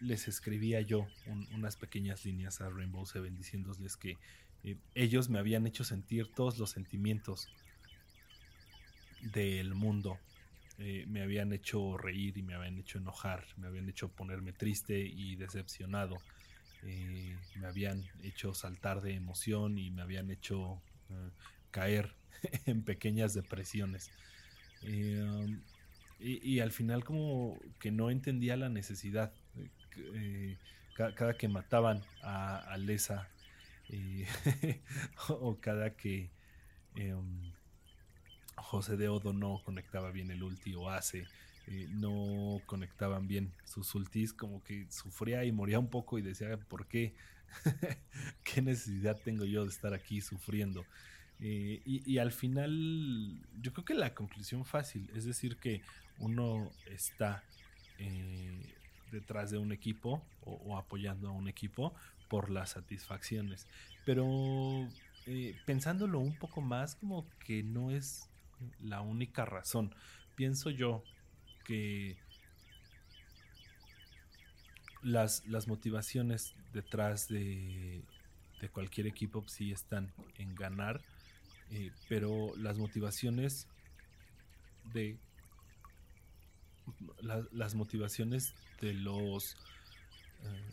les 0.00 0.28
escribía 0.28 0.80
yo 0.80 1.08
unas 1.52 1.76
pequeñas 1.76 2.24
líneas 2.24 2.60
a 2.60 2.70
Rainbow 2.70 3.04
Seven 3.04 3.36
diciéndoles 3.36 3.96
que 3.96 4.16
ellos 4.94 5.28
me 5.28 5.40
habían 5.40 5.66
hecho 5.66 5.82
sentir 5.82 6.32
todos 6.32 6.58
los 6.58 6.70
sentimientos 6.70 7.48
del 9.32 9.74
mundo 9.74 10.16
eh, 10.80 11.06
me 11.08 11.22
habían 11.22 11.52
hecho 11.52 11.98
reír 11.98 12.38
y 12.38 12.42
me 12.42 12.54
habían 12.54 12.78
hecho 12.78 12.98
enojar, 12.98 13.44
me 13.56 13.66
habían 13.66 13.88
hecho 13.88 14.08
ponerme 14.12 14.52
triste 14.52 14.96
y 14.96 15.34
decepcionado, 15.34 16.18
eh, 16.84 17.36
me 17.56 17.66
habían 17.66 18.04
hecho 18.22 18.54
saltar 18.54 19.00
de 19.00 19.14
emoción 19.14 19.76
y 19.76 19.90
me 19.90 20.02
habían 20.02 20.30
hecho 20.30 20.80
eh, 21.10 21.30
caer 21.72 22.14
en 22.66 22.82
pequeñas 22.82 23.34
depresiones. 23.34 24.12
Um, 24.84 25.60
y, 26.20 26.60
al 26.60 26.70
final 26.70 27.04
como 27.04 27.58
que 27.80 27.90
no 27.90 28.10
entendía 28.10 28.56
la 28.56 28.68
necesidad. 28.68 29.32
cada, 30.94 31.36
que 31.36 31.48
mataban 31.48 32.04
a, 32.22 32.58
a 32.58 32.76
Lesa 32.76 33.28
o 35.28 35.58
cada 35.60 35.96
que... 35.96 36.30
Um, 36.96 37.57
José 38.62 38.96
de 38.96 39.08
Odo 39.08 39.32
no 39.32 39.62
conectaba 39.64 40.10
bien 40.10 40.30
el 40.30 40.42
ulti 40.42 40.74
o 40.74 40.90
hace, 40.90 41.26
eh, 41.70 41.86
no 41.90 42.62
conectaban 42.64 43.28
bien 43.28 43.52
sus 43.64 43.94
ultis, 43.94 44.32
como 44.32 44.62
que 44.64 44.86
sufría 44.90 45.44
y 45.44 45.52
moría 45.52 45.78
un 45.78 45.88
poco 45.88 46.18
y 46.18 46.22
decía, 46.22 46.56
¿por 46.56 46.86
qué? 46.86 47.14
¿Qué 48.44 48.62
necesidad 48.62 49.20
tengo 49.22 49.44
yo 49.44 49.64
de 49.64 49.70
estar 49.70 49.92
aquí 49.92 50.22
sufriendo? 50.22 50.86
Eh, 51.40 51.82
y, 51.84 52.18
al 52.18 52.32
final, 52.32 53.38
yo 53.60 53.72
creo 53.72 53.84
que 53.84 53.94
la 53.94 54.14
conclusión 54.14 54.64
fácil, 54.64 55.10
es 55.14 55.24
decir, 55.24 55.58
que 55.58 55.82
uno 56.18 56.72
está 56.86 57.44
eh, 57.98 58.74
detrás 59.12 59.50
de 59.50 59.58
un 59.58 59.70
equipo 59.70 60.22
o, 60.40 60.76
apoyando 60.78 61.28
a 61.28 61.32
un 61.32 61.48
equipo 61.48 61.94
por 62.28 62.50
las 62.50 62.70
satisfacciones. 62.70 63.66
Pero 64.06 64.88
pensándolo 65.66 66.18
un 66.18 66.34
poco 66.34 66.62
más, 66.62 66.94
como 66.94 67.28
que 67.40 67.62
no 67.62 67.90
es 67.90 68.28
la 68.80 69.00
única 69.00 69.44
razón. 69.44 69.94
Pienso 70.34 70.70
yo 70.70 71.02
que 71.64 72.16
las, 75.02 75.46
las 75.46 75.68
motivaciones 75.68 76.54
detrás 76.72 77.28
de, 77.28 78.02
de, 78.60 78.68
cualquier 78.68 79.06
equipo 79.06 79.44
sí 79.46 79.72
están 79.72 80.12
en 80.36 80.54
ganar, 80.54 81.00
eh, 81.70 81.92
pero 82.08 82.52
las 82.56 82.78
motivaciones 82.78 83.68
de 84.92 85.18
las 87.52 87.74
motivaciones 87.74 88.54
de 88.80 88.94
los 88.94 89.56
eh, 90.42 90.70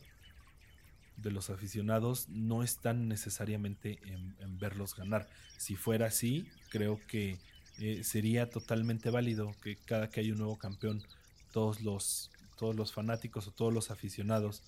de 1.18 1.32
los 1.32 1.50
aficionados 1.50 2.30
no 2.30 2.64
están 2.64 3.08
necesariamente 3.08 4.00
en 4.06 4.60
verlos 4.60 4.96
ganar. 4.96 5.28
Si 5.58 5.76
fuera 5.76 6.08
así, 6.08 6.50
creo 6.70 7.00
que 7.08 7.38
eh, 7.80 8.04
sería 8.04 8.50
totalmente 8.50 9.10
válido 9.10 9.54
que 9.62 9.76
cada 9.76 10.10
que 10.10 10.22
hay 10.22 10.32
un 10.32 10.38
nuevo 10.38 10.58
campeón, 10.58 11.04
todos 11.52 11.82
los, 11.82 12.32
todos 12.58 12.76
los 12.76 12.94
fanáticos 12.94 13.48
o 13.48 13.52
todos 13.52 13.74
los 13.74 13.92
aficionados 13.92 14.64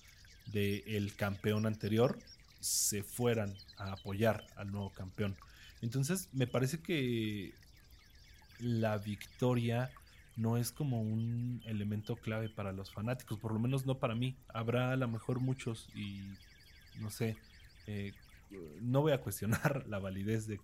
del 0.46 1.14
campeón 1.14 1.66
anterior 1.66 2.18
se 2.60 3.02
fueran 3.02 3.54
a 3.76 3.92
apoyar 3.92 4.46
al 4.56 4.72
nuevo 4.72 4.90
campeón. 4.90 5.36
Entonces, 5.82 6.28
me 6.32 6.46
parece 6.46 6.80
que 6.80 7.52
la 8.58 8.98
victoria 8.98 9.90
no 10.36 10.56
es 10.56 10.70
como 10.72 11.02
un 11.02 11.62
elemento 11.66 12.16
clave 12.16 12.48
para 12.48 12.72
los 12.72 12.92
fanáticos, 12.92 13.38
por 13.38 13.52
lo 13.52 13.58
menos 13.58 13.86
no 13.86 13.98
para 13.98 14.14
mí. 14.14 14.36
Habrá 14.48 14.92
a 14.92 14.96
lo 14.96 15.08
mejor 15.08 15.40
muchos 15.40 15.88
y 15.94 16.20
no 17.00 17.10
sé, 17.10 17.36
eh, 17.86 18.12
no 18.80 19.00
voy 19.02 19.12
a 19.12 19.20
cuestionar 19.20 19.84
la 19.88 19.98
validez 19.98 20.46
de 20.46 20.60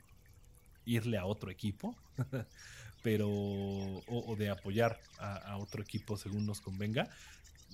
irle 0.87 1.19
a 1.19 1.27
otro 1.27 1.51
equipo, 1.51 1.97
pero 3.03 3.29
o, 3.29 4.37
de 4.37 4.51
apoyar 4.51 4.99
a, 5.19 5.57
otro 5.59 5.83
equipo 5.83 6.17
según 6.17 6.47
nos 6.47 6.61
convenga. 6.61 7.09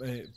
Eh, 0.04 0.28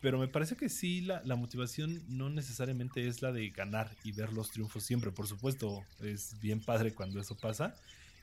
pero 0.00 0.18
me 0.18 0.28
parece 0.28 0.56
que 0.56 0.68
sí, 0.68 1.00
la, 1.00 1.22
motivación 1.36 2.02
no 2.08 2.28
necesariamente 2.28 3.06
es 3.06 3.22
la 3.22 3.32
de 3.32 3.48
ganar 3.50 3.90
y 4.04 4.12
ver 4.12 4.32
los 4.32 4.50
triunfos 4.50 4.84
siempre. 4.84 5.10
Por 5.10 5.26
supuesto, 5.26 5.82
es 6.00 6.38
bien 6.40 6.60
padre 6.60 6.92
cuando 6.92 7.20
eso 7.20 7.36
pasa 7.36 7.74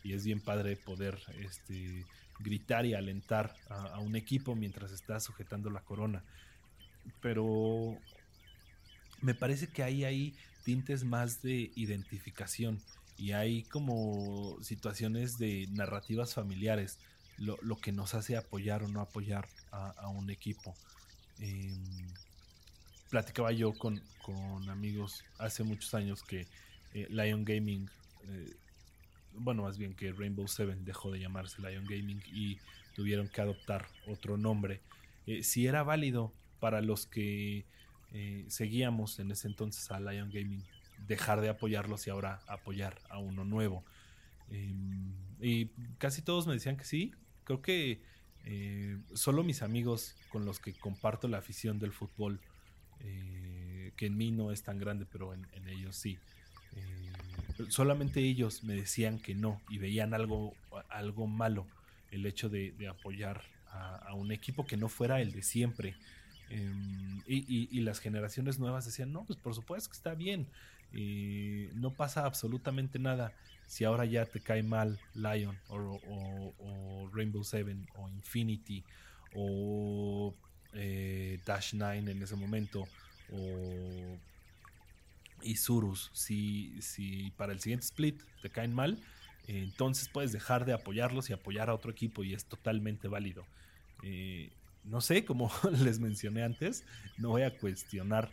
y 0.04 0.13
es 0.13 0.23
bien 0.23 0.41
padre 0.41 0.75
poder 0.75 1.17
este, 1.39 2.06
gritar 2.39 2.86
y 2.86 2.93
alentar 2.93 3.56
a, 3.69 3.95
a 3.95 3.99
un 3.99 4.15
equipo 4.15 4.56
mientras 4.56 4.91
está 4.91 5.19
sujetando 5.19 5.69
la 5.71 5.82
corona. 5.82 6.23
Pero 7.19 7.97
me 9.21 9.34
parece 9.34 9.67
que 9.67 9.82
ahí 9.82 10.04
hay 10.04 10.36
tintes 10.63 11.04
más 11.04 11.41
de 11.41 11.71
identificación 11.75 12.80
y 13.21 13.34
hay 13.34 13.62
como 13.62 14.57
situaciones 14.63 15.38
de 15.38 15.67
narrativas 15.73 16.34
familiares, 16.34 16.97
lo, 17.38 17.75
que 17.77 17.91
nos 17.91 18.15
hace 18.15 18.36
apoyar 18.36 18.81
o 18.81 18.88
no 18.88 18.99
apoyar 18.99 19.47
a, 19.71 20.07
un 20.07 20.31
equipo. 20.31 20.73
Em, 21.38 21.84
platicaba 23.12 23.51
yo 23.51 23.73
con, 23.73 24.01
amigos 24.69 25.23
hace 25.38 25.63
muchos 25.63 25.93
años 25.93 26.23
que 26.23 26.47
eh, 26.95 27.05
Lion 27.12 27.45
Gaming, 27.45 27.88
eh, 28.23 28.55
bueno, 29.34 29.63
más 29.63 29.77
bien 29.77 29.93
que 29.93 30.12
Rainbow 30.13 30.47
Seven 30.47 30.84
dejó 30.84 31.12
de 31.12 31.19
llamarse 31.19 31.62
Lion 31.62 31.86
Gaming 31.86 32.23
y 32.34 32.57
tuvieron 32.95 33.27
que 33.27 33.41
adoptar 33.41 33.88
otro 34.07 34.36
nombre. 34.36 34.81
Eh, 35.27 35.43
si 35.43 35.67
era 35.67 35.84
válido 35.84 36.34
para 36.60 36.81
los 36.81 37.05
que 37.05 37.65
seguíamos 38.47 39.19
en 39.19 39.31
ese 39.31 39.47
entonces 39.47 39.89
a 39.89 39.99
Lion 39.99 40.29
Gaming 40.31 40.65
dejar 41.07 41.41
de 41.41 41.49
apoyarlos 41.49 42.07
y 42.07 42.09
ahora 42.09 42.41
apoyar 42.47 43.01
a 43.09 43.17
uno 43.17 43.43
nuevo. 43.45 43.83
Em, 44.49 45.13
y 45.39 45.67
casi 45.97 46.21
todos 46.21 46.47
me 46.47 46.53
decían 46.53 46.77
que 46.77 46.85
sí. 46.85 47.13
Creo 47.43 47.61
que 47.61 48.01
eh, 48.45 48.97
solo 49.13 49.43
mis 49.43 49.61
amigos 49.61 50.15
con 50.29 50.45
los 50.45 50.59
que 50.59 50.73
comparto 50.73 51.27
la 51.27 51.37
afición 51.37 51.79
del 51.79 51.91
fútbol, 51.91 52.39
eh, 52.99 53.91
que 53.95 54.07
en 54.07 54.17
mí 54.17 54.31
no 54.31 54.51
es 54.51 54.63
tan 54.63 54.77
grande, 54.79 55.05
pero 55.11 55.33
en, 55.33 55.45
ellos 55.67 55.95
sí. 55.95 56.17
Eh, 56.75 57.11
solamente 57.69 58.21
ellos 58.21 58.63
me 58.63 58.75
decían 58.75 59.19
que 59.19 59.35
no 59.35 59.61
y 59.69 59.77
veían 59.77 60.13
algo, 60.13 60.53
algo 60.89 61.27
malo 61.27 61.67
el 62.11 62.25
hecho 62.25 62.49
de, 62.49 62.75
apoyar 62.89 63.41
a, 63.71 64.13
un 64.13 64.31
equipo 64.31 64.65
que 64.65 64.77
no 64.77 64.89
fuera 64.89 65.21
el 65.21 65.31
de 65.31 65.43
siempre. 65.43 65.95
Em, 66.49 67.21
y, 67.25 67.79
las 67.79 67.99
generaciones 67.99 68.59
nuevas 68.59 68.85
decían, 68.85 69.13
no, 69.13 69.23
pues 69.23 69.39
por 69.39 69.55
supuesto 69.55 69.89
que 69.89 69.95
está 69.95 70.13
bien, 70.13 70.47
no 70.93 71.93
pasa 71.93 72.25
absolutamente 72.25 72.99
nada 72.99 73.34
si 73.67 73.86
ahora 73.86 74.06
ya 74.06 74.25
te 74.25 74.41
cae 74.41 74.63
mal 74.63 74.99
Lion 75.13 75.58
o, 75.69 77.10
Rainbow 77.13 77.43
Seven 77.43 77.88
o 77.95 78.10
Infinity 78.10 78.84
o 79.34 80.34
eh, 80.73 81.39
Dash 81.45 81.73
9 81.73 82.12
en 82.12 82.21
ese 82.21 82.36
momento 82.36 82.88
o 83.32 84.17
Isurus. 85.43 86.12
Si, 86.13 86.82
si 86.82 87.32
para 87.38 87.54
el 87.54 87.62
siguiente 87.62 87.86
split 87.86 88.21
te 88.41 88.49
caen 88.49 88.73
mal 88.73 89.01
entonces 89.47 90.08
puedes 90.08 90.32
dejar 90.32 90.65
de 90.65 90.73
apoyarlos 90.73 91.30
y 91.30 91.34
apoyar 91.34 91.69
a 91.69 91.73
otro 91.73 91.91
equipo 91.91 92.23
y 92.23 92.34
es 92.34 92.45
totalmente 92.45 93.08
válido. 93.08 93.45
Eh, 94.04 94.51
no 94.84 95.01
sé, 95.01 95.25
como 95.25 95.51
les 95.84 95.99
mencioné 95.99 96.43
antes, 96.43 96.86
no 97.17 97.30
voy 97.30 97.43
a 97.43 97.58
cuestionar 97.58 98.32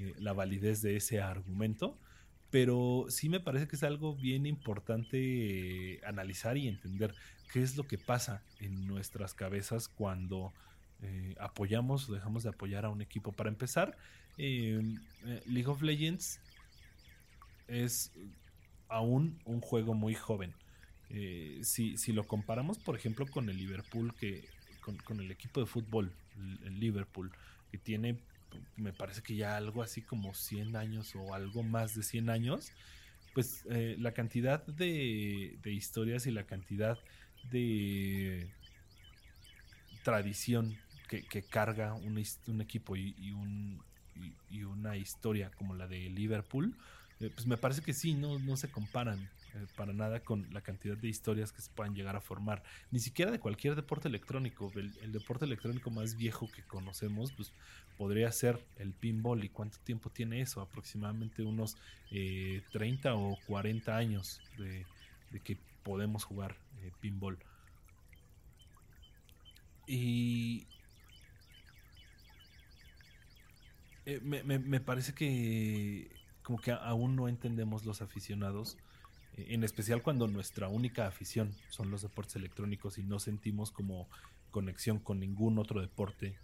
eh, 0.00 0.14
la 0.20 0.32
validez 0.32 0.80
de 0.80 0.94
ese 0.94 1.20
argumento, 1.20 1.98
pero 2.52 3.06
sí 3.08 3.28
me 3.28 3.40
parece 3.40 3.66
que 3.66 3.74
es 3.74 3.82
algo 3.82 4.14
bien 4.14 4.46
importante 4.46 5.18
eh, 5.18 6.00
analizar 6.06 6.56
y 6.56 6.68
entender 6.68 7.16
qué 7.52 7.64
es 7.64 7.76
lo 7.76 7.82
que 7.82 7.98
pasa 7.98 8.44
en 8.60 8.86
nuestras 8.86 9.34
cabezas 9.34 9.88
cuando 9.88 10.52
eh, 11.02 11.34
apoyamos 11.40 12.08
o 12.08 12.12
dejamos 12.12 12.44
de 12.44 12.50
apoyar 12.50 12.84
a 12.84 12.90
un 12.90 13.02
equipo. 13.02 13.32
Para 13.32 13.50
empezar, 13.50 13.98
League 14.36 15.66
of 15.66 15.82
Legends 15.82 16.38
es 17.66 18.12
aún 18.86 19.40
un 19.46 19.60
juego 19.60 19.94
muy 19.94 20.14
joven. 20.14 20.54
si, 21.62 21.96
si, 21.96 22.12
lo 22.12 22.24
comparamos, 22.24 22.78
por 22.78 22.94
ejemplo, 22.94 23.26
con 23.26 23.48
el 23.50 23.56
Liverpool, 23.56 24.14
que 24.14 24.44
con, 24.80 24.96
con 24.98 25.18
el 25.18 25.32
equipo 25.32 25.58
de 25.58 25.66
fútbol, 25.66 26.12
el 26.64 26.78
Liverpool, 26.78 27.32
que 27.72 27.78
tiene 27.78 28.20
me 28.76 28.92
parece 28.92 29.22
que 29.22 29.36
ya 29.36 29.56
algo 29.56 29.82
así 29.82 30.02
como 30.02 30.34
100 30.34 30.76
años 30.76 31.14
o 31.14 31.34
algo 31.34 31.62
más 31.62 31.94
de 31.94 32.02
100 32.02 32.30
años, 32.30 32.72
pues 33.34 33.64
eh, 33.70 33.96
la 33.98 34.12
cantidad 34.12 34.64
de, 34.66 35.58
historias 35.64 36.26
y 36.26 36.30
la 36.30 36.44
cantidad 36.44 36.98
de 37.50 38.48
tradición 40.02 40.76
que, 41.08 41.42
carga 41.42 41.94
un, 41.94 42.22
un 42.46 42.60
equipo 42.60 42.96
y, 42.96 43.32
un, 43.32 43.82
y, 44.50 44.62
una 44.62 44.96
historia 44.96 45.50
como 45.56 45.74
la 45.74 45.86
de 45.86 46.10
Liverpool, 46.10 46.76
eh, 47.20 47.30
pues 47.34 47.46
me 47.46 47.56
parece 47.56 47.82
que 47.82 47.92
sí, 47.92 48.14
no, 48.14 48.38
no 48.38 48.56
se 48.56 48.70
comparan. 48.70 49.28
Eh, 49.54 49.66
para 49.76 49.94
nada 49.94 50.20
con 50.20 50.46
la 50.52 50.60
cantidad 50.60 50.96
de 50.96 51.08
historias 51.08 51.52
que 51.52 51.62
se 51.62 51.70
puedan 51.70 51.94
llegar 51.94 52.16
a 52.16 52.20
formar, 52.20 52.62
ni 52.90 53.00
siquiera 53.00 53.30
de 53.30 53.38
cualquier 53.38 53.76
deporte 53.76 54.08
electrónico. 54.08 54.70
El, 54.74 55.12
deporte 55.12 55.46
electrónico 55.46 55.90
más 55.90 56.16
viejo 56.16 56.50
que 56.52 56.62
conocemos, 56.62 57.32
pues 57.32 57.52
podría 57.96 58.30
ser 58.30 58.62
el 58.76 58.92
pinball. 58.92 59.42
¿Y 59.42 59.48
cuánto 59.48 59.78
tiempo 59.78 60.10
tiene 60.10 60.42
eso? 60.42 60.60
Aproximadamente 60.60 61.42
unos 61.42 61.76
30 62.10 63.08
eh, 63.08 63.12
o 63.14 63.38
40 63.46 63.96
años 63.96 64.40
de, 64.58 64.84
que 65.40 65.56
podemos 65.82 66.24
jugar 66.24 66.56
eh, 66.82 66.92
pinball. 67.00 67.38
Y 69.86 70.66
me, 74.22 74.42
me, 74.42 74.80
parece 74.80 75.14
que 75.14 76.10
como 76.42 76.60
que 76.60 76.72
aún 76.72 77.16
no 77.16 77.28
entendemos 77.28 77.86
los 77.86 78.02
aficionados 78.02 78.76
en 79.48 79.64
especial 79.64 80.02
cuando 80.02 80.26
nuestra 80.26 80.68
única 80.68 81.06
afición 81.06 81.54
son 81.68 81.90
los 81.90 82.02
deportes 82.02 82.36
electrónicos 82.36 82.98
y 82.98 83.02
no 83.02 83.18
sentimos 83.18 83.70
como 83.70 84.08
conexión 84.50 84.98
con 84.98 85.20
ningún 85.20 85.58
otro 85.58 85.80
deporte, 85.80 86.28
eh, 86.28 86.36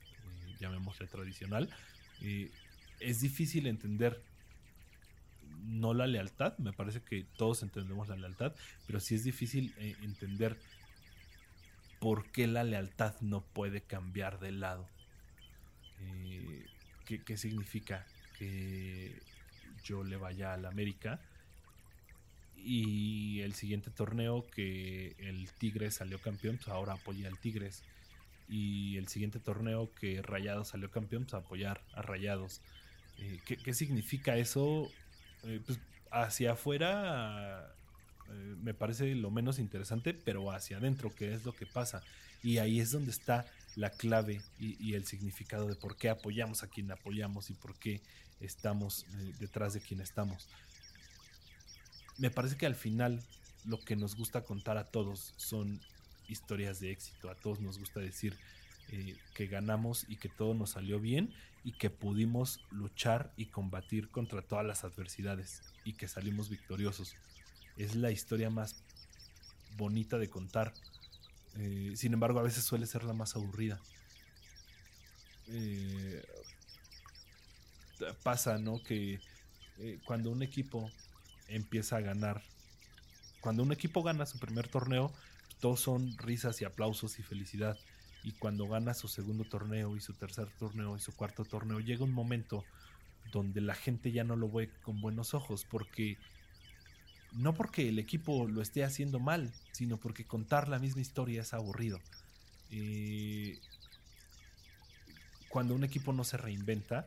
llamémosle 0.60 1.06
tradicional, 1.06 1.68
eh, 2.20 2.50
es 3.00 3.20
difícil 3.20 3.66
entender 3.66 4.22
no 5.64 5.94
la 5.94 6.06
lealtad, 6.06 6.56
me 6.58 6.72
parece 6.72 7.02
que 7.02 7.24
todos 7.36 7.62
entendemos 7.62 8.08
la 8.08 8.16
lealtad, 8.16 8.54
pero 8.86 9.00
sí 9.00 9.14
es 9.14 9.24
difícil 9.24 9.74
eh, 9.78 9.96
entender 10.02 10.58
por 12.00 12.30
qué 12.30 12.46
la 12.46 12.64
lealtad 12.64 13.14
no 13.20 13.40
puede 13.40 13.80
cambiar 13.80 14.38
de 14.38 14.52
lado. 14.52 14.86
Eh, 16.00 16.66
¿qué, 17.06 17.36
significa 17.36 18.06
que 18.38 19.18
yo 19.84 20.04
le 20.04 20.16
vaya 20.16 20.52
a 20.52 20.56
la 20.56 20.68
América? 20.68 21.20
Y 22.66 23.42
el 23.42 23.54
siguiente 23.54 23.90
torneo 23.90 24.46
que 24.50 25.14
el 25.18 25.50
Tigres 25.58 25.96
salió 25.96 26.18
campeón, 26.18 26.56
pues 26.56 26.68
ahora 26.68 26.94
apoya 26.94 27.28
al 27.28 27.38
Tigres. 27.38 27.82
Y 28.48 28.96
el 28.96 29.08
siguiente 29.08 29.38
torneo 29.38 29.90
que 30.00 30.22
Rayados 30.22 30.68
salió 30.68 30.90
campeón, 30.90 31.24
pues 31.24 31.34
apoyar 31.34 31.82
a 31.92 32.00
Rayados. 32.00 32.62
Eh, 33.18 33.38
¿qué, 33.44 33.74
significa 33.74 34.36
eso? 34.38 34.90
Eh, 35.42 35.60
pues 35.64 35.78
hacia 36.10 36.52
afuera 36.52 37.74
eh, 38.30 38.56
me 38.62 38.72
parece 38.72 39.14
lo 39.14 39.30
menos 39.30 39.58
interesante, 39.58 40.14
pero 40.14 40.50
hacia 40.50 40.78
adentro, 40.78 41.14
¿qué 41.14 41.34
es 41.34 41.44
lo 41.44 41.52
que 41.52 41.66
pasa? 41.66 42.02
Y 42.42 42.58
ahí 42.58 42.80
es 42.80 42.90
donde 42.90 43.10
está 43.10 43.46
la 43.76 43.90
clave 43.90 44.40
y, 44.58 44.94
el 44.94 45.04
significado 45.04 45.66
de 45.66 45.74
por 45.74 45.96
qué 45.96 46.08
apoyamos 46.08 46.62
a 46.62 46.68
quien 46.68 46.90
apoyamos 46.90 47.50
y 47.50 47.54
por 47.54 47.74
qué 47.74 48.00
estamos 48.40 49.04
detrás 49.40 49.74
de 49.74 49.80
quien 49.80 50.00
estamos 50.00 50.48
me 52.18 52.30
parece 52.30 52.56
que 52.56 52.66
al 52.66 52.74
final 52.74 53.22
lo 53.64 53.80
que 53.80 53.96
nos 53.96 54.16
gusta 54.16 54.44
contar 54.44 54.76
a 54.76 54.84
todos 54.84 55.34
son 55.36 55.80
historias 56.28 56.80
de 56.80 56.90
éxito. 56.90 57.30
A 57.30 57.34
todos 57.34 57.60
nos 57.60 57.78
gusta 57.78 58.00
decir 58.00 58.36
eh, 58.90 59.16
que 59.34 59.46
ganamos 59.46 60.06
y 60.08 60.16
que 60.16 60.28
todo 60.28 60.54
nos 60.54 60.70
salió 60.70 61.00
bien 61.00 61.32
y 61.64 61.72
que 61.72 61.90
pudimos 61.90 62.60
luchar 62.70 63.32
y 63.36 63.46
combatir 63.46 64.10
contra 64.10 64.42
todas 64.42 64.66
las 64.66 64.84
adversidades 64.84 65.62
y 65.84 65.94
que 65.94 66.08
salimos 66.08 66.50
victoriosos. 66.50 67.16
Es 67.76 67.94
la 67.96 68.10
historia 68.10 68.50
más 68.50 68.82
bonita 69.76 70.18
de 70.18 70.28
contar. 70.28 70.72
Eh, 71.56 71.92
sin 71.96 72.12
embargo, 72.12 72.38
a 72.38 72.42
veces 72.42 72.64
suele 72.64 72.86
ser 72.86 73.04
la 73.04 73.14
más 73.14 73.34
aburrida. 73.34 73.80
Eh, 75.48 76.22
pasa, 78.22 78.58
¿no? 78.58 78.82
Que 78.82 79.20
cuando 80.04 80.30
un 80.30 80.42
equipo 80.42 80.90
empieza 81.48 81.96
a 81.96 82.00
ganar. 82.00 82.42
Cuando 83.40 83.62
un 83.62 83.72
equipo 83.72 84.02
gana 84.02 84.26
su 84.26 84.38
primer 84.38 84.68
torneo, 84.68 85.12
todos 85.60 85.80
son 85.80 86.16
risas 86.18 86.60
y 86.60 86.64
aplausos 86.64 87.18
y 87.18 87.22
felicidad. 87.22 87.78
Y 88.22 88.32
cuando 88.32 88.66
gana 88.66 88.94
su 88.94 89.08
segundo 89.08 89.44
torneo 89.44 89.96
y 89.96 90.00
su 90.00 90.14
tercer 90.14 90.48
torneo 90.58 90.96
y 90.96 91.00
su 91.00 91.14
cuarto 91.14 91.44
torneo, 91.44 91.80
llega 91.80 92.04
un 92.04 92.12
momento 92.12 92.64
donde 93.32 93.60
la 93.60 93.74
gente 93.74 94.12
ya 94.12 94.24
no 94.24 94.36
lo 94.36 94.50
ve 94.50 94.70
con 94.82 95.00
buenos 95.00 95.34
ojos, 95.34 95.66
porque 95.70 96.18
no 97.32 97.54
porque 97.54 97.88
el 97.88 97.98
equipo 97.98 98.46
lo 98.48 98.62
esté 98.62 98.84
haciendo 98.84 99.18
mal, 99.18 99.52
sino 99.72 99.98
porque 99.98 100.24
contar 100.24 100.68
la 100.68 100.78
misma 100.78 101.02
historia 101.02 101.42
es 101.42 101.52
aburrido. 101.52 102.00
Eh, 102.70 103.58
cuando 105.48 105.74
un 105.74 105.84
equipo 105.84 106.12
no 106.12 106.24
se 106.24 106.36
reinventa, 106.36 107.06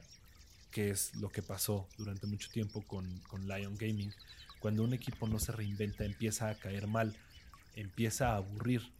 que 0.72 0.90
es 0.90 1.16
lo 1.16 1.30
que 1.30 1.42
pasó 1.42 1.88
durante 1.98 2.28
mucho 2.28 2.50
tiempo 2.50 2.82
con, 2.82 3.20
con 3.22 3.48
Lion 3.48 3.76
Gaming. 3.78 4.14
Cuando 4.60 4.84
un 4.84 4.94
equipo 4.94 5.28
no 5.28 5.40
se 5.40 5.52
reinventa, 5.52 6.06
empieza 6.06 6.50
a 6.50 6.56
caer 6.56 6.88
mal, 6.88 7.16
empieza 7.76 8.30
a 8.32 8.38
aburrir, 8.38 8.92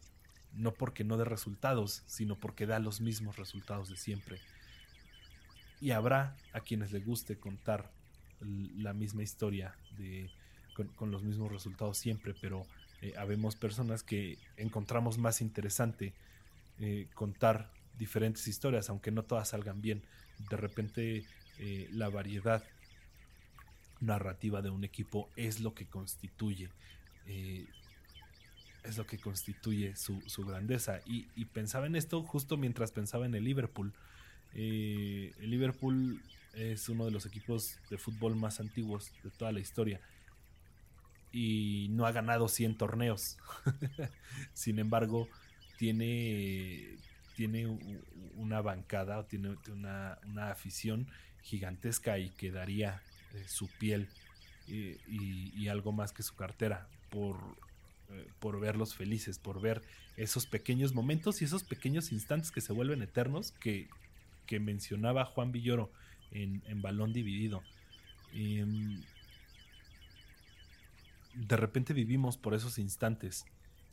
no 0.52 0.72
porque 0.72 1.04
no 1.04 1.16
dé 1.16 1.24
resultados, 1.24 2.02
sino 2.06 2.36
porque 2.36 2.66
da 2.66 2.78
los 2.78 3.00
mismos 3.00 3.36
resultados 3.36 3.88
de 3.88 3.96
siempre. 3.96 4.40
Y 5.80 5.90
habrá 5.90 6.36
a 6.52 6.60
quienes 6.60 6.92
les 6.92 7.04
guste 7.04 7.38
contar 7.38 7.90
la 8.40 8.92
misma 8.92 9.22
historia 9.22 9.74
de, 9.96 10.30
con, 10.96 11.10
los 11.10 11.22
mismos 11.22 11.50
resultados 11.50 11.98
siempre, 11.98 12.34
pero 12.40 12.66
eh, 13.02 13.14
habemos 13.16 13.56
personas 13.56 14.02
que 14.02 14.38
encontramos 14.56 15.18
más 15.18 15.40
interesante 15.40 16.14
eh, 16.78 17.08
contar 17.14 17.70
diferentes 17.98 18.46
historias, 18.46 18.88
aunque 18.90 19.10
no 19.10 19.24
todas 19.24 19.48
salgan 19.48 19.80
bien. 19.80 20.02
De 20.50 20.56
repente 20.56 21.24
eh, 21.58 21.88
la 21.92 22.08
variedad 22.08 22.64
narrativa 24.00 24.62
de 24.62 24.70
un 24.70 24.84
equipo 24.84 25.28
es 25.36 25.60
lo 25.60 25.74
que 25.74 25.86
constituye 25.86 26.70
eh, 27.26 27.66
es 28.84 28.96
lo 28.96 29.06
que 29.06 29.18
constituye 29.18 29.94
su, 29.96 30.44
grandeza. 30.46 31.00
Y, 31.04 31.44
pensaba 31.46 31.86
en 31.86 31.96
esto 31.96 32.22
justo 32.22 32.56
mientras 32.56 32.90
pensaba 32.90 33.26
en 33.26 33.34
el 33.34 33.44
Liverpool. 33.44 33.92
Eh, 34.54 35.34
el 35.40 35.50
Liverpool 35.50 36.22
es 36.54 36.88
uno 36.88 37.04
de 37.04 37.10
los 37.10 37.26
equipos 37.26 37.78
de 37.90 37.98
fútbol 37.98 38.34
más 38.34 38.60
antiguos 38.60 39.12
de 39.22 39.30
toda 39.30 39.52
la 39.52 39.60
historia 39.60 40.00
y 41.30 41.88
no 41.90 42.06
ha 42.06 42.12
ganado 42.12 42.48
100 42.48 42.78
torneos. 42.78 43.36
Sin 44.54 44.78
embargo 44.78 45.28
tiene 45.76 46.96
tiene 47.36 47.66
una 48.34 48.60
bancada 48.62 49.20
o 49.20 49.24
tiene 49.26 49.56
una, 49.70 50.18
una 50.26 50.50
afición 50.50 51.06
gigantesca 51.48 52.18
y 52.18 52.30
que 52.30 52.50
daría 52.50 53.02
eh, 53.34 53.44
su 53.48 53.68
piel 53.68 54.08
y, 54.68 55.68
algo 55.68 55.92
más 55.92 56.12
que 56.12 56.22
su 56.22 56.34
cartera 56.34 56.86
por, 57.10 57.36
eh, 58.10 58.28
por 58.38 58.60
verlos 58.60 58.94
felices, 58.94 59.38
por 59.38 59.60
ver 59.60 59.82
esos 60.16 60.46
pequeños 60.46 60.94
momentos 60.94 61.40
y 61.40 61.46
esos 61.46 61.64
pequeños 61.64 62.12
instantes 62.12 62.50
que 62.50 62.60
se 62.60 62.72
vuelven 62.72 63.02
eternos 63.02 63.52
que, 63.52 63.88
que 64.46 64.60
mencionaba 64.60 65.24
Juan 65.24 65.52
Villoro 65.52 65.90
en, 66.32 66.82
Balón 66.82 67.12
Dividido. 67.12 67.62
Em, 68.34 69.02
de 71.34 71.56
repente 71.56 71.94
vivimos 71.94 72.36
por 72.36 72.54
esos 72.54 72.78
instantes 72.78 73.46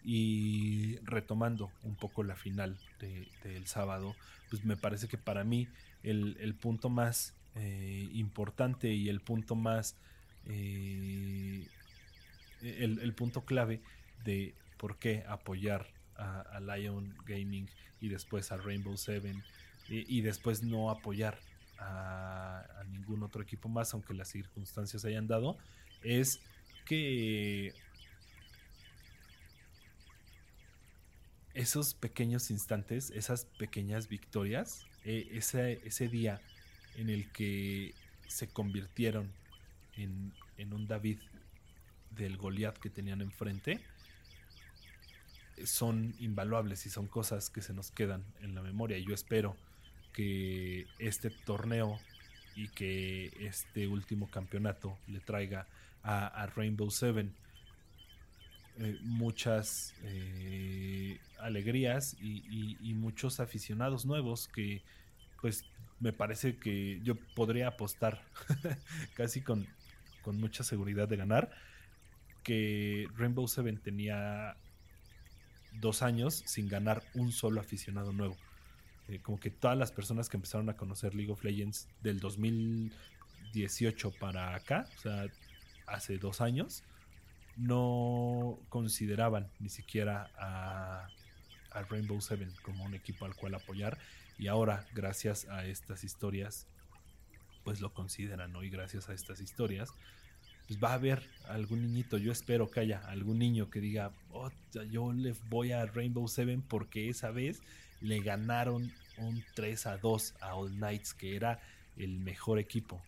y 0.03 0.97
retomando 1.03 1.71
un 1.83 1.95
poco 1.95 2.23
la 2.23 2.35
final 2.35 2.77
del 2.99 3.67
sábado, 3.67 4.15
pues 4.49 4.65
me 4.65 4.75
parece 4.75 5.07
que 5.07 5.17
para 5.17 5.43
mí 5.43 5.67
el, 6.03 6.37
el 6.39 6.53
punto 6.55 6.89
más 6.89 7.33
eh, 7.55 8.09
importante 8.11 8.91
y 8.91 9.07
el 9.07 9.21
punto 9.21 9.55
más, 9.55 9.95
eh, 10.45 11.65
el, 12.61 13.13
punto 13.13 13.45
clave 13.45 13.81
de 14.25 14.53
por 14.77 14.97
qué 14.97 15.23
apoyar 15.25 15.87
a, 16.17 16.59
Lion 16.59 17.15
Gaming 17.25 17.69
y 18.01 18.09
después 18.09 18.51
a 18.51 18.57
Rainbow 18.57 18.97
Seven 18.97 19.41
y, 19.87 20.19
después 20.21 20.63
no 20.63 20.89
apoyar 20.89 21.39
a, 21.79 22.83
ningún 22.89 23.23
otro 23.23 23.41
equipo 23.41 23.69
más, 23.69 23.93
aunque 23.93 24.13
las 24.13 24.27
circunstancias 24.27 25.05
hayan 25.05 25.27
dado, 25.27 25.57
es 26.03 26.41
que 26.85 27.73
esos 31.53 31.93
pequeños 31.93 32.51
instantes, 32.51 33.11
esas 33.11 33.45
pequeñas 33.57 34.09
victorias, 34.09 34.85
eh, 35.05 35.29
ese, 35.31 35.79
ese 35.85 36.09
día 36.09 36.41
en 36.97 37.09
el 37.09 37.31
que 37.31 37.93
se 38.27 38.47
convirtieron 38.47 39.31
en, 39.97 40.33
un 40.73 40.87
David 40.87 41.19
del 42.11 42.37
Goliat 42.37 42.77
que 42.77 42.89
tenían 42.89 43.21
enfrente 43.21 43.81
son 45.63 46.15
invaluables 46.19 46.85
y 46.85 46.89
son 46.89 47.07
cosas 47.07 47.49
que 47.49 47.61
se 47.61 47.73
nos 47.73 47.91
quedan 47.91 48.25
en 48.41 48.55
la 48.55 48.61
memoria. 48.61 48.97
Y 48.97 49.05
yo 49.05 49.13
espero 49.13 49.55
que 50.11 50.85
este 50.99 51.29
torneo 51.29 51.99
y 52.55 52.67
que 52.69 53.31
este 53.39 53.87
último 53.87 54.29
campeonato 54.29 54.97
le 55.07 55.19
traiga 55.19 55.67
a, 56.03 56.45
Rainbow 56.55 56.91
Seven 56.91 57.33
eh, 58.77 58.97
muchas 59.01 59.93
eh, 60.03 61.19
alegrías 61.39 62.15
y, 62.21 62.77
y, 62.81 62.93
muchos 62.93 63.39
aficionados 63.39 64.05
nuevos 64.05 64.47
que 64.49 64.83
pues 65.41 65.63
me 65.99 66.13
parece 66.13 66.57
que 66.57 66.99
yo 67.03 67.15
podría 67.35 67.67
apostar 67.69 68.21
casi 69.15 69.41
con, 69.41 69.67
mucha 70.25 70.63
seguridad 70.63 71.07
de 71.07 71.17
ganar 71.17 71.51
que 72.41 73.07
Rainbow 73.15 73.47
Seven 73.47 73.77
tenía 73.77 74.57
dos 75.73 76.01
años 76.01 76.41
sin 76.47 76.67
ganar 76.67 77.03
un 77.13 77.31
solo 77.31 77.61
aficionado 77.61 78.11
nuevo. 78.11 78.35
Eh, 79.07 79.19
como 79.21 79.39
que 79.39 79.51
todas 79.51 79.77
las 79.77 79.91
personas 79.91 80.27
que 80.27 80.37
empezaron 80.37 80.67
a 80.69 80.77
conocer 80.77 81.13
League 81.13 81.31
of 81.31 81.43
Legends 81.43 81.87
del 82.01 82.19
2018 82.19 84.11
para 84.19 84.55
acá, 84.55 84.87
o 84.97 85.01
sea, 85.01 85.27
hace 85.85 86.17
dos 86.17 86.41
años, 86.41 86.83
no 87.55 88.57
consideraban 88.69 89.47
ni 89.59 89.69
siquiera 89.69 90.31
a, 90.39 91.07
a 91.69 91.81
Rainbow 91.83 92.19
Seven 92.19 92.51
como 92.63 92.83
un 92.83 92.95
equipo 92.95 93.25
al 93.25 93.35
cual 93.35 93.53
apoyar 93.53 93.99
y 94.37 94.47
ahora, 94.47 94.85
gracias 94.93 95.45
a 95.49 95.65
estas 95.65 96.03
historias, 96.03 96.67
pues 97.63 97.81
lo 97.81 97.93
consideran, 97.93 98.51
¿no? 98.51 98.63
Y 98.63 98.69
gracias 98.69 99.09
a 99.09 99.13
estas 99.13 99.39
historias, 99.39 99.89
pues 100.67 100.79
va 100.83 100.91
a 100.91 100.95
haber 100.95 101.29
algún 101.47 101.81
niñito, 101.81 102.17
yo 102.17 102.31
espero 102.31 102.69
que 102.69 102.79
haya 102.79 102.99
algún 103.07 103.39
niño 103.39 103.69
que 103.69 103.79
diga, 103.79 104.11
oh, 104.31 104.51
yo 104.89 105.13
le 105.13 105.33
voy 105.49 105.71
a 105.71 105.85
Rainbow 105.85 106.27
Seven 106.27 106.61
porque 106.61 107.09
esa 107.09 107.31
vez 107.31 107.61
le 108.01 108.19
ganaron 108.19 108.91
un 109.17 109.43
3 109.55 109.85
a 109.87 109.97
2 109.97 110.35
a 110.41 110.55
All 110.55 110.71
Knights, 110.71 111.13
que 111.13 111.35
era 111.35 111.61
el 111.97 112.19
mejor 112.19 112.59
equipo. 112.59 113.01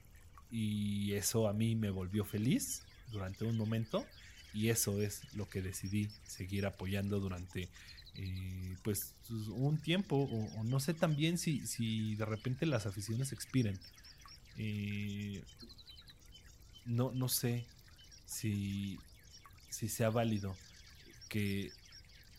y 0.49 1.11
eso 1.13 1.49
a 1.49 1.53
mí 1.53 1.75
me 1.75 1.89
volvió 1.89 2.23
feliz 2.23 2.83
durante 3.11 3.43
un 3.43 3.57
momento 3.57 4.05
y 4.53 4.69
eso 4.69 5.01
es 5.01 5.21
lo 5.35 5.47
que 5.49 5.61
decidí 5.61 6.09
seguir 6.23 6.65
apoyando 6.65 7.19
durante 7.19 7.69
eh, 8.17 8.75
pues 8.83 9.13
un 9.49 9.77
tiempo 9.77 10.29
o, 10.55 10.63
no 10.63 10.79
sé 10.79 10.93
también 10.93 11.37
si, 11.37 11.65
si 11.67 12.15
de 12.15 12.25
repente 12.25 12.65
las 12.65 12.85
aficiones 12.85 13.31
expiren 13.31 13.79
eh, 14.57 15.43
no, 16.85 17.11
no 17.11 17.27
sé 17.29 17.65
si, 18.25 18.99
si 19.69 19.89
sea 19.89 20.09
válido 20.09 20.55
que 21.29 21.71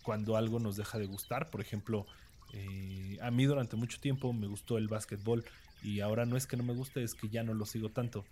cuando 0.03 0.37
algo 0.37 0.59
nos 0.59 0.77
deja 0.77 0.99
de 0.99 1.07
gustar, 1.07 1.51
por 1.51 1.61
ejemplo, 1.61 2.07
eh, 2.53 3.19
a 3.21 3.31
mí 3.31 3.45
durante 3.45 3.77
mucho 3.77 4.01
tiempo 4.01 4.33
me 4.33 4.47
gustó 4.47 4.79
el 4.79 4.89
básquetbol 4.89 5.45
y 5.83 6.01
ahora 6.01 6.25
no 6.25 6.37
es 6.37 6.47
que 6.47 6.57
no 6.57 6.63
me 6.63 6.73
guste, 6.73 7.03
es 7.03 7.15
que 7.15 7.29
ya 7.29 7.43
no 7.43 7.55
lo 7.55 7.67
sigo 7.67 7.91
tanto. 7.91 8.25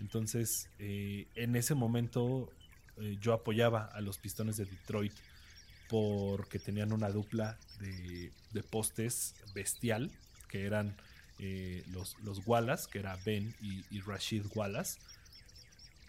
Entonces, 0.00 0.68
eh, 0.78 1.28
en 1.36 1.54
ese 1.56 1.74
momento 1.74 2.50
eh, 2.96 3.16
yo 3.20 3.32
apoyaba 3.32 3.84
a 3.84 4.00
los 4.00 4.18
Pistones 4.18 4.56
de 4.56 4.64
Detroit 4.64 5.12
porque 5.90 6.58
tenían 6.58 6.92
una 6.92 7.10
dupla 7.10 7.58
de, 7.80 8.62
postes 8.62 9.34
bestial, 9.54 10.10
que 10.48 10.64
eran 10.64 10.96
los, 11.92 12.16
los 12.22 12.46
Wallace, 12.46 12.88
que 12.90 13.00
era 13.00 13.16
Ben 13.24 13.54
y, 13.60 13.84
y 13.90 14.00
Rashid 14.00 14.44
Wallace 14.54 14.98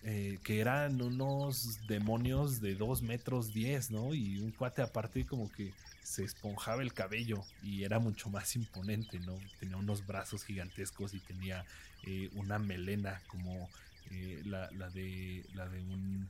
eh, 0.04 0.40
que 0.44 0.60
eran 0.60 1.00
unos 1.00 1.86
demonios 1.86 2.60
de 2.60 2.74
2 2.74 3.04
metros 3.04 3.54
10, 3.54 3.92
¿no? 3.92 4.16
Y 4.16 4.40
un 4.40 4.50
cuate 4.50 4.82
aparte 4.82 5.28
como 5.28 5.52
que 5.52 5.74
se 6.02 6.24
esponjaba 6.24 6.82
el 6.82 6.92
cabello 6.92 7.44
y 7.62 7.84
era 7.84 8.00
mucho 8.00 8.28
más 8.32 8.56
imponente, 8.56 9.20
¿no? 9.20 9.38
Tenía 9.60 9.78
unos 9.78 10.08
brazos 10.08 10.44
gigantescos 10.44 11.14
y 11.14 11.20
tenía 11.20 11.66
eh, 12.08 12.32
una 12.34 12.58
melena 12.58 13.22
como 13.28 13.70
eh, 14.10 14.42
la, 14.44 14.70
de 14.90 15.46
la 15.54 15.70
de 15.70 15.82
un 15.82 16.28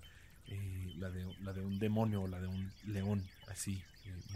la 0.97 1.09
de, 1.09 1.25
la 1.41 1.53
de 1.53 1.61
un 1.61 1.79
demonio 1.79 2.23
o 2.23 2.27
la 2.27 2.39
de 2.39 2.47
un 2.47 2.71
león 2.85 3.23
así 3.47 3.83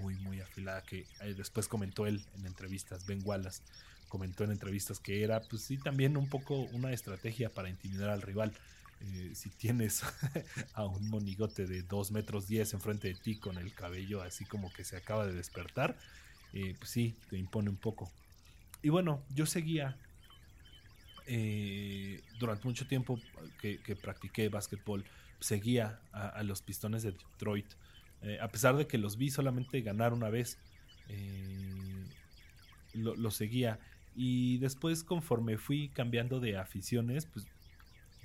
muy 0.01 0.15
muy 0.15 0.39
afilada 0.39 0.83
que 0.83 1.05
después 1.35 1.67
comentó 1.67 2.05
él 2.07 2.23
en 2.37 2.45
entrevistas 2.45 3.05
Ben 3.05 3.21
Wallace 3.23 3.61
comentó 4.07 4.43
en 4.43 4.51
entrevistas 4.51 4.99
que 4.99 5.23
era 5.23 5.41
pues 5.41 5.63
sí 5.63 5.77
también 5.77 6.15
un 6.15 6.29
poco 6.29 6.55
una 6.73 6.93
estrategia 6.93 7.49
para 7.49 7.69
intimidar 7.69 8.09
al 8.09 8.21
rival 8.21 8.53
eh, 9.01 9.31
si 9.35 9.49
tienes 9.49 10.03
a 10.73 10.85
un 10.85 11.09
monigote 11.09 11.67
de 11.67 11.83
2 11.83 12.11
metros 12.11 12.47
10 12.47 12.73
enfrente 12.73 13.09
de 13.09 13.15
ti 13.15 13.35
con 13.37 13.57
el 13.57 13.73
cabello 13.73 14.21
así 14.21 14.45
como 14.45 14.71
que 14.71 14.83
se 14.83 14.95
acaba 14.95 15.27
de 15.27 15.33
despertar, 15.33 15.97
eh, 16.53 16.75
pues 16.77 16.89
sí, 16.89 17.15
te 17.29 17.37
impone 17.37 17.69
un 17.69 17.75
poco. 17.75 18.11
Y 18.81 18.89
bueno, 18.89 19.21
yo 19.33 19.45
seguía 19.45 19.97
eh, 21.27 22.21
durante 22.39 22.67
mucho 22.67 22.87
tiempo 22.87 23.19
que, 23.59 23.79
practiqué 23.95 24.49
básquetbol, 24.49 25.03
seguía 25.39 25.99
a, 26.11 26.43
los 26.43 26.61
pistones 26.61 27.03
de 27.03 27.11
Detroit. 27.11 27.67
a 28.41 28.47
pesar 28.47 28.75
de 28.77 28.87
que 28.87 28.97
los 28.97 29.17
vi 29.17 29.29
solamente 29.29 29.81
ganar 29.81 30.13
una 30.13 30.29
vez, 30.29 30.57
lo, 32.93 33.15
lo, 33.15 33.31
seguía. 33.31 33.79
Y 34.15 34.57
después, 34.59 35.03
conforme 35.03 35.57
fui 35.57 35.89
cambiando 35.89 36.39
de 36.39 36.57
aficiones, 36.57 37.25
pues 37.25 37.47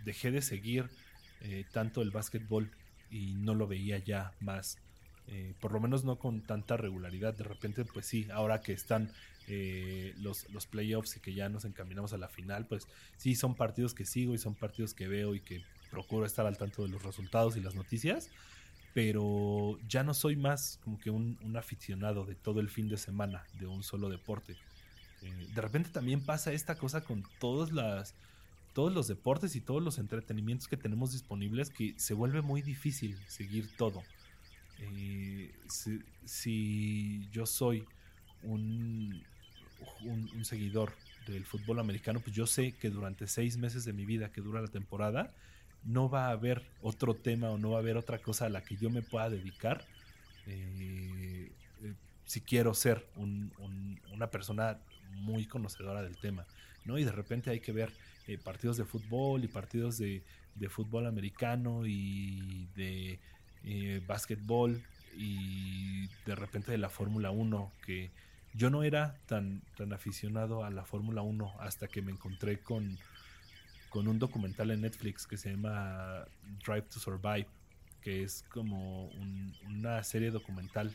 dejé 0.05 0.31
de 0.31 0.43
seguir 0.43 0.89
eh, 1.43 1.65
tanto 1.73 2.03
el 2.03 2.11
básquetbol 2.11 2.71
y 3.11 3.35
no 3.35 3.55
lo 3.55 3.67
veía 3.67 3.99
ya 3.99 4.33
más. 4.41 4.79
Eh, 5.27 5.55
por 5.61 5.73
lo 5.73 5.81
menos 5.81 6.05
no 6.05 6.19
con 6.19 6.43
tanta 6.43 6.77
regularidad. 6.77 7.35
De 7.35 7.45
repente, 7.45 7.85
pues 7.85 8.07
sí, 8.07 8.27
ahora 8.33 8.61
que 8.61 8.73
están 8.73 9.11
eh, 9.53 10.15
los, 10.19 10.49
los 10.51 10.67
playoffs 10.67 11.17
y 11.17 11.21
que 11.21 11.35
ya 11.35 11.49
nos 11.49 11.65
encaminamos 11.65 12.13
a 12.13 12.19
la 12.19 12.29
final, 12.29 12.67
pues 12.67 12.87
sí, 13.17 13.35
son 13.35 13.57
partidos 13.57 13.95
que 13.95 14.07
sigo 14.07 14.33
y 14.33 14.39
son 14.39 14.55
partidos 14.55 14.95
que 14.95 15.09
veo 15.09 15.35
y 15.35 15.41
que 15.41 15.65
procuro 15.91 16.25
estar 16.25 16.47
al 16.47 16.57
tanto 16.57 16.85
de 16.85 16.89
los 16.89 17.03
resultados 17.03 17.57
y 17.57 17.61
las 17.61 17.75
noticias. 17.75 18.31
Pero 18.95 19.77
ya 19.89 20.05
no 20.05 20.15
soy 20.15 20.37
más 20.37 20.79
como 20.85 21.01
que 21.01 21.11
un, 21.11 21.37
aficionado 21.57 22.25
de 22.25 22.37
todo 22.37 22.61
el 22.61 22.69
fin 22.69 22.89
de 22.89 22.97
semana 22.97 23.45
de 23.59 23.67
un 23.67 23.83
solo 23.83 24.09
deporte. 24.09 24.57
de 25.21 25.61
repente 25.61 25.91
también 25.91 26.21
pasa 26.25 26.53
esta 26.53 26.77
cosa 26.77 27.03
con 27.03 27.25
todas 27.41 27.73
las, 27.73 28.15
todos 28.73 28.93
los 28.93 29.09
deportes 29.09 29.57
y 29.57 29.61
todos 29.61 29.83
los 29.83 29.99
entretenimientos 29.99 30.69
que 30.69 30.77
tenemos 30.77 31.11
disponibles 31.11 31.71
que 31.71 31.95
se 31.99 32.15
vuelve 32.15 32.41
muy 32.41 32.63
difícil 32.63 33.19
seguir 33.27 33.69
todo. 33.77 34.03
Eh, 34.79 35.53
si, 36.25 37.29
yo 37.33 37.47
soy 37.47 37.85
un, 38.43 39.23
un, 40.05 40.45
seguidor 40.45 40.93
del 41.26 41.45
fútbol 41.45 41.78
americano, 41.78 42.20
pues 42.20 42.35
yo 42.35 42.47
sé 42.47 42.72
que 42.72 42.91
durante 42.91 43.26
seis 43.26 43.57
meses 43.57 43.85
de 43.85 43.93
mi 43.93 44.05
vida 44.05 44.33
que 44.33 44.41
dura 44.41 44.61
la 44.61 44.68
temporada, 44.68 45.33
no 45.85 46.09
va 46.11 46.26
a 46.26 46.33
haber 46.33 46.62
otro 46.83 47.14
tema 47.14 47.51
o 47.51 47.59
no 47.59 47.70
va 47.70 47.76
a 47.78 47.81
haber 47.81 47.97
otra 47.97 48.18
cosa 48.18 48.47
a 48.47 48.49
la 48.51 48.62
que 48.62 48.76
yo 48.76 48.91
me 48.91 49.03
pueda 49.03 49.31
dedicar 49.31 49.85
eh, 50.47 51.51
eh, 51.83 51.95
si 52.24 52.41
quiero 52.41 52.74
ser 52.74 53.07
una 53.16 54.31
persona 54.31 54.78
muy 55.14 55.47
conocedora 55.47 56.03
del 56.03 56.16
tema, 56.16 56.47
¿no? 56.85 56.99
Y 56.99 57.05
de 57.05 57.12
repente 57.12 57.51
hay 57.51 57.61
que 57.61 57.72
ver 57.72 57.93
eh, 58.31 58.39
partidos 58.39 58.76
de 58.76 58.85
fútbol 58.85 59.43
y 59.43 59.49
partidos 59.49 59.99
de, 59.99 60.22
fútbol 60.68 61.07
americano 61.07 61.87
y 61.87 62.68
de 62.76 63.18
eh, 63.64 64.01
básquetbol 64.07 64.81
y 65.16 66.07
de 66.26 66.35
repente 66.37 66.70
de 66.70 66.78
la 66.78 66.91
Fórmula 66.91 67.31
1 67.31 67.72
que 67.85 68.11
yo 68.55 68.71
no 68.71 68.83
era 68.83 69.17
tan, 69.27 69.63
tan 69.77 69.93
aficionado 69.93 70.65
a 70.65 70.71
la 70.71 70.85
Fórmula 70.85 71.23
1 71.23 71.55
hasta 71.61 71.89
que 71.89 72.03
me 72.03 72.13
encontré 72.13 72.61
con, 72.61 72.99
con 73.89 74.09
un 74.09 74.19
documental 74.19 74.71
en 74.71 74.83
Netflix 74.83 75.27
que 75.27 75.37
se 75.37 75.51
llama 75.51 76.25
Drive 76.67 76.83
to 76.83 76.99
Survive, 76.99 77.47
que 78.01 78.23
es 78.23 78.45
como 78.51 79.07
una 79.69 80.03
serie 80.03 80.31
documental 80.31 80.95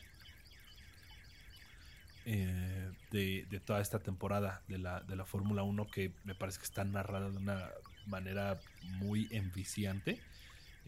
eh, 2.25 2.91
de, 3.11 3.61
toda 3.63 3.81
esta 3.81 3.99
temporada 3.99 4.61
de 4.67 4.79
la, 4.79 5.01
de 5.01 5.15
la 5.15 5.25
Fórmula 5.25 5.63
1 5.63 5.91
que 5.91 6.11
me 6.23 6.35
parece 6.35 6.57
que 6.57 6.65
está 6.65 6.83
narrada 6.83 7.29
de 7.29 7.37
una 7.37 7.69
manera 8.07 8.59
muy 8.97 9.27
enviciante. 9.31 10.19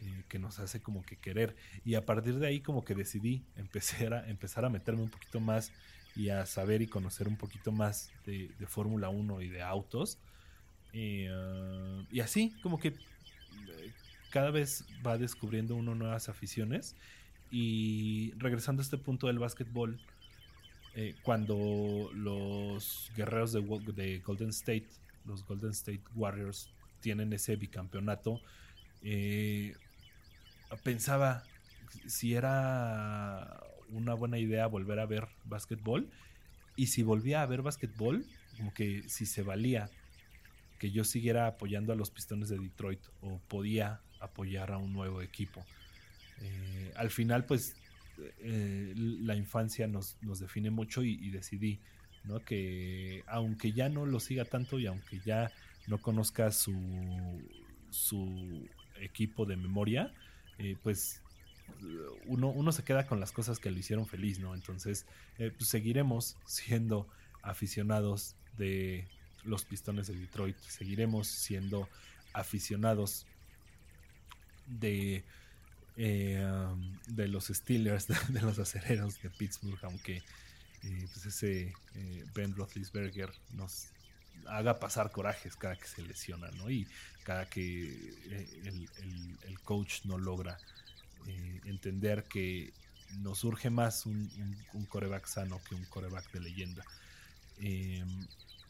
Eh, 0.00 0.22
que 0.28 0.38
nos 0.38 0.60
hace 0.60 0.80
como 0.80 1.02
que 1.02 1.16
querer 1.16 1.56
y 1.84 1.96
a 1.96 2.06
partir 2.06 2.38
de 2.38 2.46
ahí 2.46 2.60
como 2.60 2.84
que 2.84 2.94
decidí 2.94 3.42
empezar 3.56 4.14
a, 4.14 4.28
empezar 4.28 4.64
a 4.64 4.68
meterme 4.68 5.02
un 5.02 5.10
poquito 5.10 5.40
más 5.40 5.72
y 6.18 6.30
a 6.30 6.44
saber 6.46 6.82
y 6.82 6.88
conocer 6.88 7.28
un 7.28 7.36
poquito 7.36 7.70
más 7.70 8.10
de, 8.26 8.50
Fórmula 8.66 9.08
1 9.08 9.40
y 9.40 9.48
de 9.48 9.62
autos. 9.62 10.18
Eh, 10.92 11.30
y 12.10 12.18
así 12.20 12.52
como 12.60 12.80
que 12.80 12.94
cada 14.30 14.50
vez 14.50 14.84
va 15.06 15.16
descubriendo 15.16 15.76
uno 15.76 15.94
nuevas 15.94 16.28
aficiones. 16.28 16.96
Y 17.52 18.32
regresando 18.36 18.82
a 18.82 18.84
este 18.84 18.98
punto 18.98 19.28
del 19.28 19.38
básquetbol 19.38 19.98
eh, 20.96 21.14
cuando 21.22 22.10
los 22.12 23.12
guerreros 23.16 23.52
de, 23.52 24.20
Golden 24.24 24.48
State, 24.48 24.88
los 25.24 25.46
Golden 25.46 25.70
State 25.70 26.02
Warriors, 26.16 26.68
tienen 27.00 27.32
ese 27.32 27.54
bicampeonato, 27.54 28.40
eh, 29.02 29.76
pensaba 30.82 31.44
si 32.08 32.34
era 32.34 33.60
una 33.90 34.14
buena 34.14 34.38
idea 34.38 34.66
volver 34.66 34.98
a 35.00 35.06
ver 35.06 35.28
básquetbol 35.44 36.08
y 36.76 36.88
si 36.88 37.02
volvía 37.02 37.42
a 37.42 37.46
ver 37.46 37.62
básquetbol, 37.62 38.24
como 38.56 38.72
que 38.72 39.08
si 39.08 39.26
se 39.26 39.42
valía 39.42 39.90
que 40.78 40.90
yo 40.90 41.04
siguiera 41.04 41.46
apoyando 41.46 41.92
a 41.92 41.96
los 41.96 42.10
Pistones 42.10 42.48
de 42.48 42.58
Detroit 42.58 43.00
o 43.20 43.40
podía 43.48 44.00
apoyar 44.20 44.70
a 44.70 44.78
un 44.78 44.92
nuevo 44.92 45.22
equipo. 45.22 45.64
Eh, 46.40 46.92
al 46.96 47.10
final, 47.10 47.44
pues 47.44 47.74
eh, 48.40 48.92
la 48.96 49.34
infancia 49.34 49.86
nos, 49.86 50.16
nos 50.22 50.38
define 50.38 50.70
mucho 50.70 51.02
y, 51.02 51.30
decidí 51.30 51.80
que 52.44 53.24
aunque 53.26 53.72
ya 53.72 53.88
no 53.88 54.04
lo 54.04 54.20
siga 54.20 54.44
tanto 54.44 54.78
y 54.78 54.86
aunque 54.86 55.18
ya 55.24 55.50
no 55.86 55.96
conozca 55.98 56.50
su, 56.52 56.74
su 57.90 58.68
equipo 59.00 59.46
de 59.46 59.56
memoria, 59.56 60.12
eh, 60.58 60.76
pues 60.82 61.22
uno, 62.26 62.48
uno, 62.48 62.72
se 62.72 62.82
queda 62.82 63.06
con 63.06 63.20
las 63.20 63.32
cosas 63.32 63.58
que 63.58 63.70
lo 63.70 63.78
hicieron 63.78 64.06
feliz, 64.06 64.38
¿no? 64.38 64.54
Entonces, 64.54 65.06
eh, 65.38 65.52
pues 65.56 65.68
seguiremos 65.68 66.36
siendo 66.46 67.08
aficionados 67.42 68.34
de 68.56 69.06
los 69.44 69.64
Pistones 69.64 70.08
de 70.08 70.16
Detroit, 70.16 70.56
seguiremos 70.58 71.28
siendo 71.28 71.88
aficionados 72.32 73.26
de 74.66 75.24
eh, 75.96 76.44
um, 76.44 76.98
de 77.08 77.28
los 77.28 77.46
Steelers, 77.46 78.06
de, 78.28 78.40
los 78.40 78.58
acereros 78.58 79.20
de 79.22 79.30
Pittsburgh, 79.30 79.78
aunque 79.82 80.16
eh, 80.84 81.08
pues 81.12 81.26
ese 81.26 81.72
Ben 82.34 82.54
Roethlisberger 82.54 83.30
nos 83.54 83.88
haga 84.46 84.78
pasar 84.78 85.10
corajes 85.10 85.56
cada 85.56 85.76
que 85.76 85.86
se 85.86 86.02
lesiona, 86.02 86.50
¿no? 86.52 86.70
Y 86.70 86.86
cada 87.24 87.48
que 87.48 88.14
el, 88.30 89.58
coach 89.64 90.04
no 90.04 90.16
logra 90.16 90.56
entender 91.64 92.24
que 92.24 92.72
nos 93.20 93.44
urge 93.44 93.70
más 93.70 94.06
un, 94.06 94.30
coreback 94.88 95.26
sano 95.26 95.60
que 95.68 95.74
un 95.74 95.84
coreback 95.86 96.30
de 96.32 96.40
leyenda. 96.40 96.84
Em, 97.58 98.26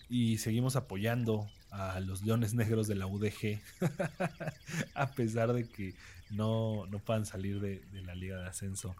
y 0.08 0.38
seguimos 0.38 0.76
apoyando 0.76 1.50
a 1.70 2.00
los 2.00 2.22
Leones 2.22 2.54
Negros 2.54 2.88
de 2.88 2.94
la 2.94 3.06
UDG, 3.06 3.60
a 4.94 5.10
pesar 5.12 5.52
de 5.52 5.68
que 5.68 5.94
no, 6.30 6.86
no 6.86 6.98
puedan 6.98 7.26
salir 7.26 7.60
de, 7.60 7.82
la 8.02 8.14
Liga 8.14 8.38
de 8.38 8.48
Ascenso. 8.48 8.96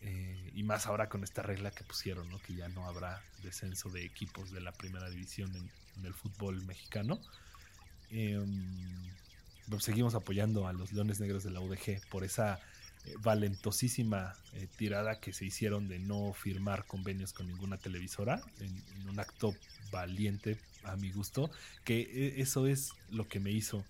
Eh, 0.00 0.52
y 0.54 0.62
más 0.62 0.86
ahora 0.86 1.08
con 1.08 1.24
esta 1.24 1.42
regla 1.42 1.72
que 1.72 1.82
pusieron, 1.82 2.28
¿no? 2.30 2.38
que 2.40 2.54
ya 2.54 2.68
no 2.68 2.86
habrá 2.86 3.20
descenso 3.42 3.88
de 3.90 4.04
equipos 4.04 4.52
de 4.52 4.60
la 4.60 4.70
primera 4.70 5.10
división 5.10 5.54
en, 5.56 5.70
el 6.04 6.14
fútbol 6.14 6.62
mexicano. 6.64 7.20
Pues 9.68 9.84
seguimos 9.84 10.14
apoyando 10.14 10.68
a 10.68 10.72
los 10.72 10.92
Leones 10.92 11.18
Negros 11.18 11.42
de 11.42 11.50
la 11.50 11.60
UDG 11.60 12.00
por 12.08 12.22
esa 12.22 12.60
eh, 13.08 13.14
valentosísima 13.20 14.34
eh, 14.54 14.66
tirada 14.76 15.20
que 15.20 15.32
se 15.32 15.44
hicieron 15.44 15.88
de 15.88 15.98
no 15.98 16.32
firmar 16.34 16.84
convenios 16.86 17.32
con 17.32 17.46
ninguna 17.46 17.78
televisora, 17.78 18.42
en, 18.60 19.08
un 19.08 19.18
acto 19.18 19.54
valiente 19.90 20.58
a 20.84 20.96
mi 20.96 21.10
gusto, 21.10 21.50
que 21.84 22.00
eh, 22.00 22.34
eso 22.38 22.66
es 22.66 22.92
lo 23.10 23.28
que 23.28 23.40
me 23.40 23.50
hizo 23.50 23.84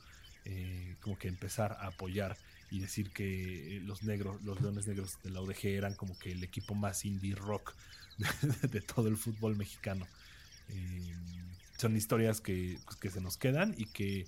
como 1.02 1.18
que 1.18 1.28
empezar 1.28 1.72
a 1.72 1.88
apoyar 1.88 2.38
y 2.70 2.80
decir 2.80 3.10
que 3.10 3.82
los 3.84 4.02
negros, 4.02 4.40
los 4.44 4.58
leones 4.62 4.86
negros 4.86 5.18
de 5.22 5.30
la 5.30 5.42
UDG 5.42 5.66
eran 5.66 5.94
como 5.94 6.18
que 6.18 6.32
el 6.32 6.42
equipo 6.42 6.74
más 6.74 7.04
indie 7.04 7.34
rock 7.34 7.74
de, 8.70 8.80
todo 8.80 9.08
el 9.08 9.18
fútbol 9.18 9.56
mexicano. 9.56 10.06
son 11.76 11.98
historias 11.98 12.40
que, 12.40 12.78
pues, 12.86 12.96
que 12.96 13.10
se 13.10 13.20
nos 13.20 13.36
quedan 13.36 13.74
y 13.76 13.84
que 13.84 14.26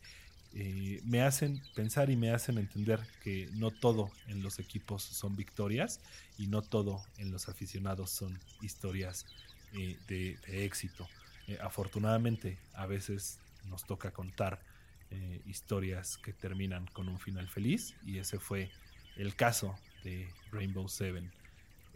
eh, 0.53 1.01
me 1.05 1.23
hacen 1.23 1.63
pensar 1.77 2.11
y 2.11 2.17
me 2.17 2.31
hacen 2.31 2.59
entender 2.59 3.01
que 3.23 3.49
no 3.53 3.71
todo 3.71 4.11
en 4.27 4.43
los 4.43 4.59
equipos 4.59 5.03
son 5.03 5.37
victorias 5.37 6.01
y 6.39 6.49
no 6.49 6.61
todo 6.63 7.05
en 7.19 7.31
los 7.31 7.49
aficionados 7.49 8.11
son 8.11 8.37
historias 8.61 9.27
eh, 9.75 9.97
de, 10.09 10.39
éxito. 10.65 11.09
Eh, 11.47 11.57
afortunadamente 11.63 12.59
a 12.75 12.87
veces 12.87 13.39
nos 13.69 13.85
toca 13.85 14.11
contar 14.11 14.61
historias 15.45 16.19
que 16.19 16.33
terminan 16.33 16.87
con 16.93 17.09
un 17.09 17.19
final 17.19 17.49
feliz 17.49 17.97
y 18.07 18.19
ese 18.19 18.39
fue 18.39 18.71
el 19.17 19.35
caso 19.35 19.77
de 20.05 20.29
Rainbow 20.53 20.89
Seven 20.89 21.33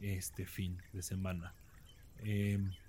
este 0.03 0.47
fin 0.47 0.83
de 0.93 1.01
semana. 1.01 1.55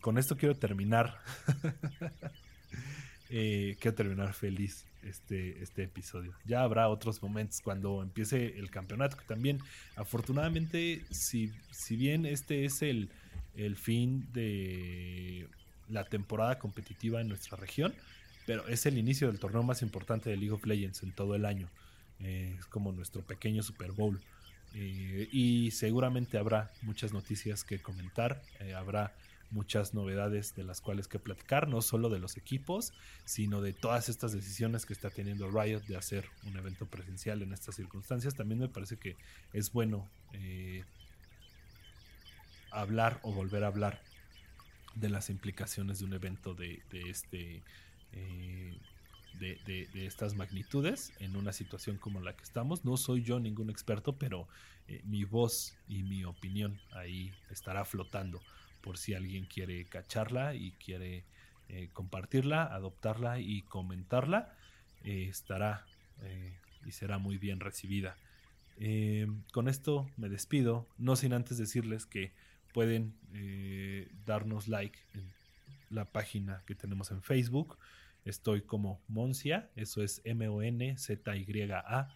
con 0.02 0.18
esto 0.18 0.36
quiero 0.36 0.56
terminar. 0.56 1.22
quiero 3.30 3.94
terminar 3.94 4.34
feliz 4.34 4.88
este, 5.06 5.62
este 5.64 5.84
episodio. 5.84 6.34
Ya 6.46 6.62
habrá 6.62 6.90
otros 6.90 7.22
momentos 7.22 7.62
cuando 7.62 8.02
empiece 8.02 8.58
el 8.58 8.70
campeonato, 8.70 9.18
que 9.18 9.26
también 9.26 9.60
afortunadamente, 9.96 11.02
si, 11.12 11.52
si 11.72 11.96
bien 11.96 12.26
este 12.26 12.66
es 12.66 12.82
el, 12.82 13.10
el 13.56 13.76
fin 13.76 14.28
de 14.34 15.48
la 15.90 16.04
temporada 16.04 16.60
competitiva 16.60 17.22
en 17.22 17.28
nuestra 17.28 17.58
región, 17.58 17.94
pero 18.46 18.68
es 18.68 18.86
el 18.86 18.98
inicio 18.98 19.28
del 19.28 19.40
torneo 19.40 19.64
más 19.64 19.82
importante 19.82 20.30
de 20.30 20.38
League 20.38 20.54
of 20.54 20.66
Legends 20.66 21.04
en 21.04 21.12
todo 21.12 21.36
el 21.36 21.46
año. 21.46 21.70
Eh, 22.20 22.56
es 22.60 22.66
como 22.66 22.92
nuestro 22.92 23.22
pequeño 23.22 23.64
Super 23.64 23.92
Bowl. 23.92 24.22
Eh, 24.74 25.30
y 25.32 25.72
seguramente 25.72 26.38
habrá 26.38 26.72
muchas 26.82 27.14
noticias 27.14 27.64
que 27.64 27.80
comentar, 27.80 28.42
eh, 28.60 28.74
habrá 28.74 29.14
muchas 29.56 29.94
novedades 29.94 30.54
de 30.54 30.64
las 30.64 30.82
cuales 30.82 31.08
que 31.08 31.18
platicar, 31.18 31.68
no 31.68 31.82
solo 31.82 32.10
de 32.10 32.20
los 32.20 32.36
equipos, 32.36 32.94
sino 33.24 33.62
de 33.62 33.72
todas 33.74 34.10
estas 34.10 34.34
decisiones 34.34 34.86
que 34.86 34.94
está 34.94 35.10
teniendo 35.10 35.50
Riot 35.50 35.80
de 35.88 35.96
hacer 35.96 36.26
un 36.44 36.58
evento 36.58 36.86
presencial 36.86 37.42
en 37.42 37.54
estas 37.54 37.76
circunstancias. 37.76 38.36
También 38.36 38.60
me 38.60 38.68
parece 38.68 38.98
que 38.98 39.16
es 39.54 39.72
bueno 39.72 40.08
eh, 40.34 40.84
hablar 42.70 43.20
o 43.24 43.32
volver 43.32 43.64
a 43.64 43.68
hablar 43.68 44.02
de 44.94 45.10
las 45.10 45.30
implicaciones 45.30 46.00
de 46.00 46.06
un 46.06 46.14
evento 46.14 46.54
de, 46.54 46.82
este 46.92 47.64
eh, 48.12 48.78
de, 49.40 50.06
estas 50.06 50.36
magnitudes 50.36 51.14
en 51.20 51.36
una 51.38 51.54
situación 51.54 51.98
como 51.98 52.20
la 52.20 52.36
que 52.36 52.44
estamos. 52.44 52.84
No 52.84 52.98
soy 52.98 53.24
yo 53.24 53.40
ningún 53.40 53.70
experto, 53.70 54.18
pero 54.18 54.48
eh, 54.90 55.02
mi 55.06 55.24
voz 55.24 55.78
y 55.88 56.04
mi 56.04 56.26
opinión 56.26 56.80
ahí 56.92 57.34
estará 57.50 57.86
flotando 57.86 58.42
por 58.86 59.00
si 59.00 59.16
alguien 59.16 59.46
quiere 59.46 59.84
cacharla 59.86 60.54
y 60.54 60.74
quiere 60.74 61.26
eh, 61.70 61.90
compartirla, 61.92 62.64
adoptarla 62.64 63.40
y 63.40 63.64
comentarla, 63.64 64.56
eh, 65.04 65.26
estará 65.28 65.88
eh, 66.22 66.56
y 66.86 66.92
será 66.92 67.18
muy 67.18 67.40
bien 67.40 67.60
recibida. 67.60 68.16
con 69.52 69.68
esto 69.70 70.08
me 70.18 70.30
despido, 70.30 70.86
no 71.00 71.16
sin 71.16 71.34
antes 71.34 71.58
decirles 71.58 72.06
que 72.06 72.32
pueden 72.74 73.16
darnos 74.26 74.68
like 74.68 75.00
en 75.14 75.32
la 75.90 76.06
página 76.06 76.62
que 76.68 76.76
tenemos 76.76 77.10
en 77.10 77.24
Facebook. 77.24 77.80
Estoy 78.26 78.62
como 78.62 79.02
Moncia, 79.08 79.70
eso 79.76 80.04
es 80.04 80.22
M-O-N-Z-Y-A 80.26 82.10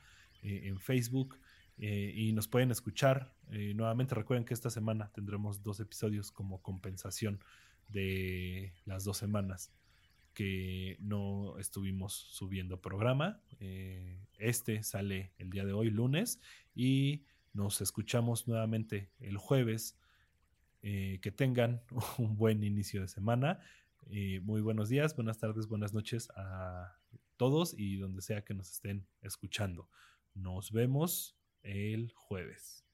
en 0.43 0.79
Facebook. 0.79 1.39
Eh, 1.79 2.11
y 2.13 2.33
nos 2.33 2.47
pueden 2.47 2.71
escuchar. 2.71 3.33
Eh, 3.51 3.73
nuevamente 3.73 4.13
recuerden 4.13 4.45
que 4.45 4.53
esta 4.53 4.69
semana 4.69 5.11
tendremos 5.13 5.63
dos 5.63 5.79
episodios 5.79 6.31
como 6.31 6.61
compensación 6.61 7.39
de 7.87 8.73
las 8.85 9.05
dos 9.05 9.17
semanas 9.17 9.71
que 10.33 10.97
no 10.99 11.57
estuvimos 11.57 12.13
subiendo 12.13 12.81
programa. 12.81 13.41
Eh, 13.59 14.19
este 14.37 14.83
sale 14.83 15.31
el 15.37 15.49
día 15.49 15.65
de 15.65 15.73
hoy, 15.73 15.89
lunes, 15.89 16.41
y 16.75 17.23
nos 17.53 17.81
escuchamos 17.81 18.47
nuevamente 18.47 19.09
el 19.19 19.37
jueves. 19.37 19.97
que 20.81 21.33
tengan 21.35 21.81
un 22.17 22.37
buen 22.37 22.63
inicio 22.63 23.01
de 23.01 23.07
semana. 23.07 23.59
muy 24.43 24.61
buenos 24.61 24.87
días, 24.87 25.15
buenas 25.15 25.37
tardes, 25.37 25.67
buenas 25.67 25.93
noches 25.93 26.29
a 26.35 26.95
todos 27.35 27.73
y 27.77 27.97
donde 27.97 28.21
sea 28.21 28.43
que 28.43 28.53
nos 28.53 28.71
estén 28.71 29.05
escuchando. 29.21 29.89
Nos 30.35 30.71
vemos 30.71 31.38
el 31.63 32.11
jueves. 32.15 32.88